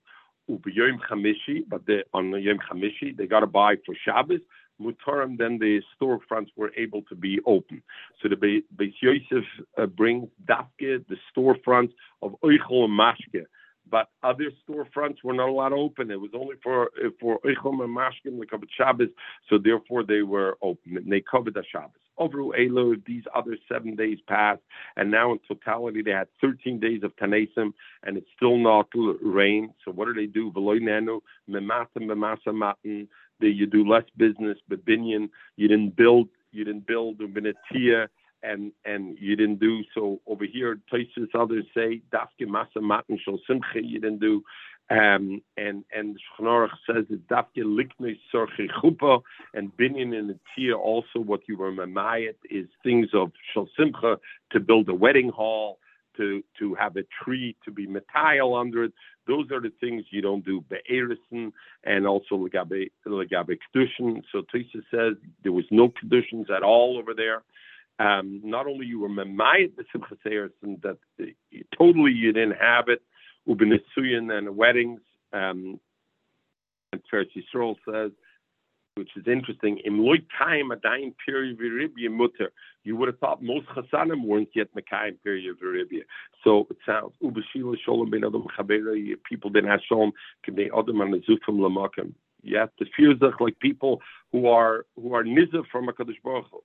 [0.49, 4.39] Ubiyom Chamishi, but they, on Yom Chamishi, they got to buy for Shabbos.
[4.81, 7.83] Mutarim, then the storefronts were able to be open.
[8.21, 9.43] So the Beis Yosef
[9.77, 11.91] uh, brings Dafke, the storefront
[12.21, 13.45] of Oichel and Mashke.
[13.91, 16.11] But other storefronts were not allowed to open.
[16.11, 16.89] It was only for
[17.19, 19.09] for Oichel and Mashke and the Shabbos,
[19.49, 20.97] so therefore they were open.
[20.97, 21.99] And they covered the Shabbos.
[22.19, 24.61] Over Elo, these other seven days passed,
[24.97, 28.87] and now in totality they had 13 days of Tanesim, and it's still not
[29.21, 29.73] rain.
[29.85, 30.51] So what do they do?
[30.51, 33.07] Veloynenu memata memasa matin.
[33.39, 38.07] They you do less business, but binyan, you didn't build, you didn't build a
[38.43, 40.79] and and you didn't do so over here.
[40.89, 43.83] Places others say dafke masa matan shel simcha.
[43.83, 44.43] You didn't do
[44.89, 49.21] um, and and Shchanorach says that dafke liknei sorche chupa
[49.53, 54.17] and binyan in the tia also what you were mamayat is things of shel simcha
[54.51, 55.77] to build a wedding hall
[56.17, 58.93] to to have a tree to be metayel under it.
[59.27, 61.51] Those are the things you don't do be'erison
[61.83, 64.23] and also legabe legabe kedushin.
[64.31, 65.13] So Teresa says
[65.43, 67.43] there was no kedushin at all over there.
[67.99, 71.25] Um, not only you were memayat the simcha that uh,
[71.77, 73.03] totally you didn't have it
[73.49, 75.01] Ubinisuyan and weddings.
[75.33, 75.79] Um,
[76.91, 78.11] and First Yisrael says,
[78.95, 82.51] which is interesting, Im loy kaim adayin piri v'ribya mutter.
[82.83, 86.01] You would have thought most chasanim weren't yet mekayim piri v'ribya.
[86.43, 89.15] So it sounds ubashila sholem ben adam chabera.
[89.23, 90.11] People didn't have shalom
[90.45, 92.13] k'nei adam and zufim lamakim.
[92.41, 96.59] You have to like people who are who are nizah from Hakadosh Baruch Hu.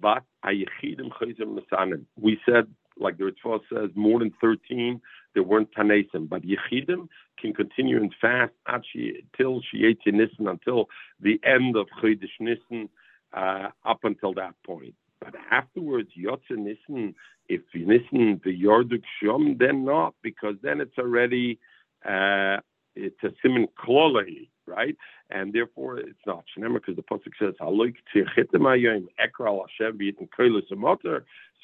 [0.00, 2.04] But ayichidim chayzim masanim.
[2.16, 2.66] We said
[2.98, 5.00] like the Ritva says, more than 13,
[5.34, 6.28] there weren't Tanesim.
[6.28, 10.86] But Yechidim can continue and fast until she Nissen, until
[11.20, 12.88] the end of Chodesh Nissen,
[13.32, 14.94] uh, up until that point.
[15.20, 17.14] But afterwards, Yotze Nissen,
[17.48, 21.58] if Nissen, the Yorduk Shom, then not, because then it's already,
[22.04, 22.58] uh,
[22.94, 24.96] it's a Simon Klolahi, right?
[25.30, 29.98] And therefore, it's not Shnema, because the Pasuk says, Haloik Tirchitim Ayim, Ekra Al Hashem,
[29.98, 30.62] V'yitin Koilos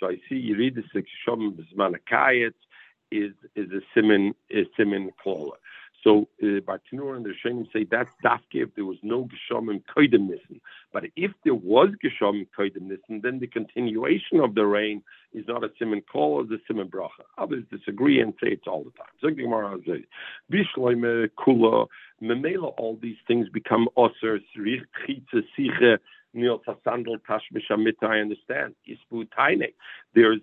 [0.03, 2.55] so I see you read the six Shom Zmanakayet
[3.13, 5.53] is is a simin is simin klola.
[6.05, 10.61] So uh, and the Rishonim say that's dafke if there was no geshomim koidem nissen.
[10.93, 15.65] But if there was geshomim koidem nissen, then the continuation of the rain is not
[15.65, 17.25] a simin kol, it's a simin bracha.
[17.39, 19.07] Others disagree and say it's all the time.
[19.21, 20.03] So Gemara says,
[20.53, 21.87] Bishloime kula
[22.23, 25.99] memela, all these things become osers chitze siche
[26.35, 28.75] I understand.
[30.15, 30.41] There's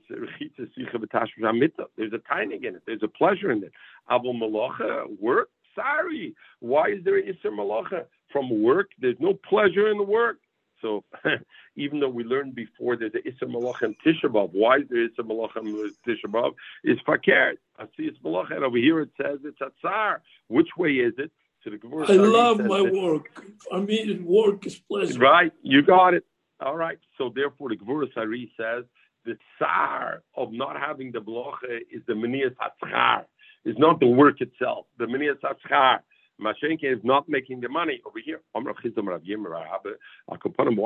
[1.98, 2.82] There's a tainig in it.
[2.86, 3.72] There's a pleasure in it.
[4.10, 5.50] Abu Malacha, work?
[5.76, 6.36] Sorry.
[6.60, 8.06] Why is there an Isser Malacha?
[8.32, 10.38] From work, there's no pleasure in the work.
[10.82, 11.04] So
[11.76, 15.24] even though we learned before there's an Issa Malach and Tishabov, why is there Issa
[15.24, 16.54] Malach and Tishabov?
[16.84, 17.56] Is Fakir.
[17.78, 20.18] I see it's Malach, and over here it says it's Atzar.
[20.48, 21.32] Which way is it?
[21.64, 23.44] So the I love my that, work.
[23.72, 25.20] I mean, work is pleasure.
[25.20, 26.24] Right, you got it.
[26.62, 26.98] All right.
[27.18, 28.86] So therefore, the Gemara Sari says
[29.26, 33.26] the tsar of not having the bloche is the menias hatzchar.
[33.66, 34.86] Is not the work itself.
[34.98, 36.00] The menias hatzchar.
[36.42, 38.40] Mashenke is not making the money over here.
[38.54, 38.64] Why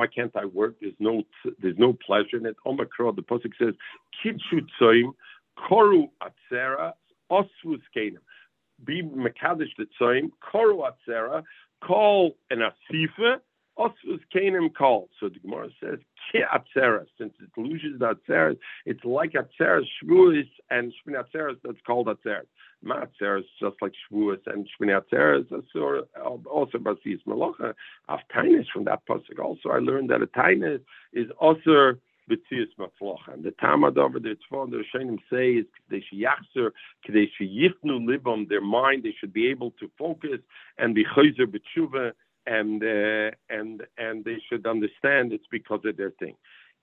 [0.08, 0.76] can't I work?
[0.82, 1.22] There's no
[1.62, 2.56] there's no pleasure in it.
[2.66, 3.76] Omikro, the pasuk says,
[4.26, 5.14] "Kidshu tzoim
[5.70, 6.94] koru atzera
[7.32, 8.18] kenim."
[8.86, 11.44] Be mekadesh the tzoyim, koru atzera,
[11.82, 13.40] call an asifa,
[13.78, 15.10] osvus kanim call.
[15.20, 16.00] So the Gemara says
[16.32, 21.82] ki atzera, since it loses the atzera, it's like atzera shvuas and shmini atzera that's
[21.86, 22.46] called atzera.
[22.84, 27.74] Ma atzera is just like shvuas and shmini atzera is also basis malacha.
[28.10, 29.40] Of tainis from that pasuk.
[29.42, 30.82] Also, I learned that a tainis
[31.14, 31.98] is also
[32.30, 33.34] B'tzias Matzlocha.
[33.34, 36.72] And the Tamad over the Tzvon, the Rishonim say is they should yachzer,
[37.08, 40.40] they should yifnu libam, their mind, they should be able to focus
[40.78, 42.12] and be chayzer b'tshuva,
[42.46, 46.36] and uh, and and they should understand it's because of their thing.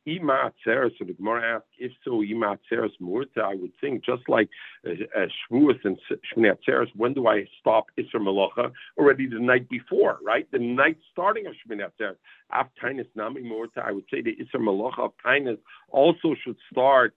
[0.06, 4.22] Ima Atzeres, so the Gemara asks, if so, Ima Atzeres Murta, I would think just
[4.28, 4.48] like
[4.86, 5.98] uh, uh, and
[6.34, 8.72] Shmini Atzeres, when do I stop Isra Malacha?
[8.98, 10.50] Already the night before, right?
[10.50, 12.16] The night starting of Shmini Atzeres.
[12.52, 15.58] Af Tainus Nami Murta, I would say the Isra Malacha of Tainus
[15.90, 17.14] also should start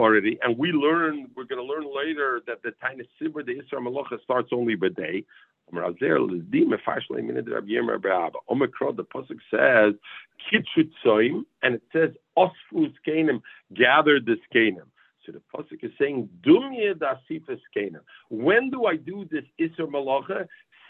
[0.00, 0.38] already.
[0.42, 4.22] And we learn, we're going to learn later that the Tainus Sibur, the Isra Malacha
[4.22, 5.24] starts only by day.
[5.72, 5.78] The
[9.14, 9.94] pasuk says
[10.52, 13.40] kitzutzoim, and it says osfus kenim,
[13.74, 14.86] gather the kenim.
[15.24, 18.00] So the pasuk is saying dumye dasifas kenim.
[18.30, 20.46] When do I do this iser malacha?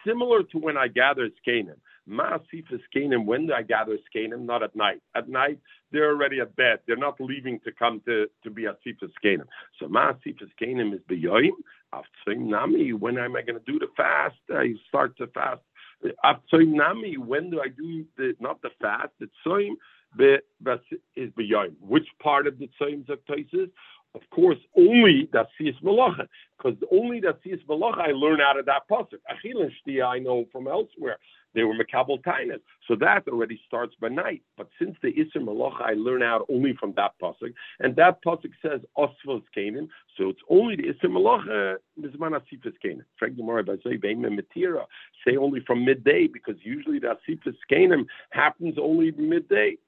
[0.06, 1.78] Similar to when I gather kenim.
[2.08, 3.26] Ma'asifas kenim.
[3.26, 4.44] When do I gather kenim?
[4.44, 5.00] Not at night.
[5.14, 5.58] At night
[5.92, 6.80] they're already at bed.
[6.86, 9.46] They're not leaving to come to to be at asifas kenim.
[9.78, 11.52] So ma'asifas kenim is beyoyim.
[12.26, 12.92] Nami.
[12.92, 14.36] When am I going to do the fast?
[14.50, 15.62] I start to fast
[16.52, 19.74] Nami, when do I do the not the fast, the tzoyim,
[20.16, 20.82] but
[21.16, 21.76] is beyond.
[21.80, 23.68] Which part of the tzoyim is
[24.14, 28.66] of course, only that sees malacha, because only that sees malacha I learn out of
[28.66, 29.20] that pasuk.
[29.30, 31.18] Achil and I know from elsewhere.
[31.54, 32.60] They were Makabal Tainas.
[32.86, 34.42] So that already starts by night.
[34.56, 37.54] But since the Isser Malacha, I learn out only from that Pasuk.
[37.80, 39.88] And that Pasuk says Osvos Canaan.
[40.16, 43.04] So it's only the Isser Malacha, Mizman Asifas Canaan.
[43.18, 44.84] Frank Gemara Matira.
[45.26, 49.78] Say only from midday, because usually the Asifas happens only midday.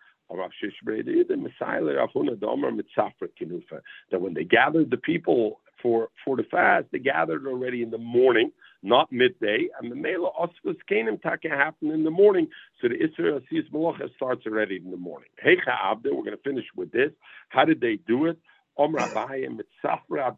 [4.10, 7.98] That when they gathered the people for for the fast, they gathered already in the
[7.98, 8.52] morning,
[8.82, 12.48] not midday, and the Mela Osvus Kanim Taka happened in the morning.
[12.80, 15.28] So the Israel Asiyas Malacha starts already in the morning.
[15.42, 17.10] Hey Abda, we're going to finish with this.
[17.48, 18.38] How did they do it?
[18.78, 20.36] Mitzafra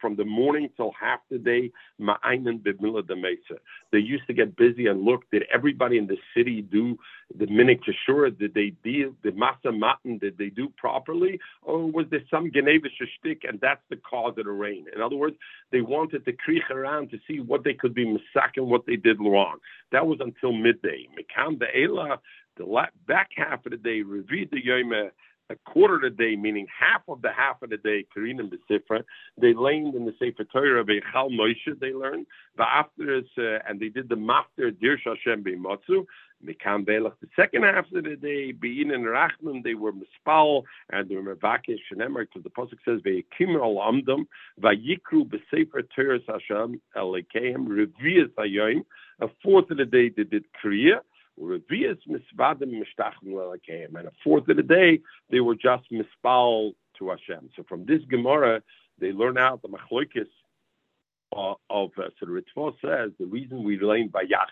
[0.00, 1.70] from the morning till half the day.
[3.92, 6.98] They used to get busy and look, did everybody in the city do
[7.36, 8.36] the Minik Kishura?
[8.36, 10.18] Did they deal the Masa Matan?
[10.18, 11.38] Did they do properly?
[11.62, 14.86] Or was there some Genevish shtick and that's the cause of the rain?
[14.94, 15.36] In other words,
[15.72, 19.18] they wanted to creep around to see what they could be misaking, what they did
[19.20, 19.58] wrong.
[19.92, 21.08] That was until midday.
[21.18, 21.66] Mikam the
[22.56, 25.10] the back half of the day, Revi the Yoma
[25.50, 29.02] a quarter of the day, meaning half of the half of the day, Karinim Besifra,
[29.40, 32.26] they learned in the Sefer Torah of Echal Moshe, they learned,
[32.56, 36.06] but after this, uh, and they did the Master Dirsh Hashem B'Motzu,
[36.46, 41.08] Mikam Belach, the second half of the day, Bein and Rachman, they were Mispal, and
[41.08, 44.26] they were Mevakesh Shenemar, because the Pasuk says, Ve'ekim al Amdam,
[44.62, 48.84] Va'yikru B'Sefer Torah Hashem, Elekeim, Revias Hayoim,
[49.20, 51.00] a fourth of the day they did Kriya,
[51.40, 51.62] and
[54.06, 57.50] a fourth of the day, they were just mispal to Hashem.
[57.56, 58.62] So from this Gemara,
[58.98, 60.26] they learn out the machloikis
[61.36, 64.48] uh, of uh, so the Ritva says the reason we learn by Yach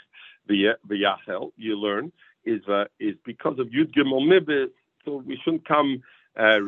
[0.48, 2.12] v'Yachel, you learn
[2.44, 4.70] is uh, is because of Yud Gimel Mibis.
[5.04, 6.02] So we shouldn't come
[6.38, 6.58] uh.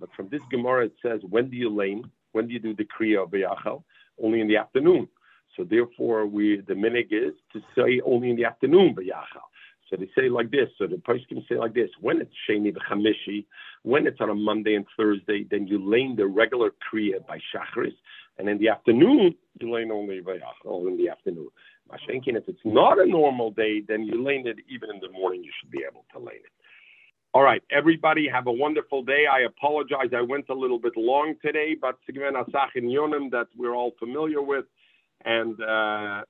[0.00, 2.10] But from this Gemara, it says when do you lane?
[2.32, 3.84] When do you do the Kriya of v'Yachel?
[4.22, 5.08] Only in the afternoon.
[5.56, 9.46] So therefore, we the minig is to say only in the afternoon v'Yachel.
[9.90, 10.68] So they say like this.
[10.78, 13.44] So the person can say like this: when it's Sheni v'Chamishi,
[13.82, 17.94] when it's on a Monday and Thursday, then you lane the regular kriya by Shachris,
[18.38, 21.48] and in the afternoon you lane only by Yachal in the afternoon.
[21.90, 25.42] Mashenkin, if it's not a normal day, then you lane it even in the morning.
[25.42, 26.52] You should be able to lane it.
[27.34, 29.24] All right, everybody, have a wonderful day.
[29.30, 33.74] I apologize, I went a little bit long today, but Sigven Asach Yonim that we're
[33.74, 34.66] all familiar with,
[35.24, 35.60] and.
[35.60, 36.22] Uh,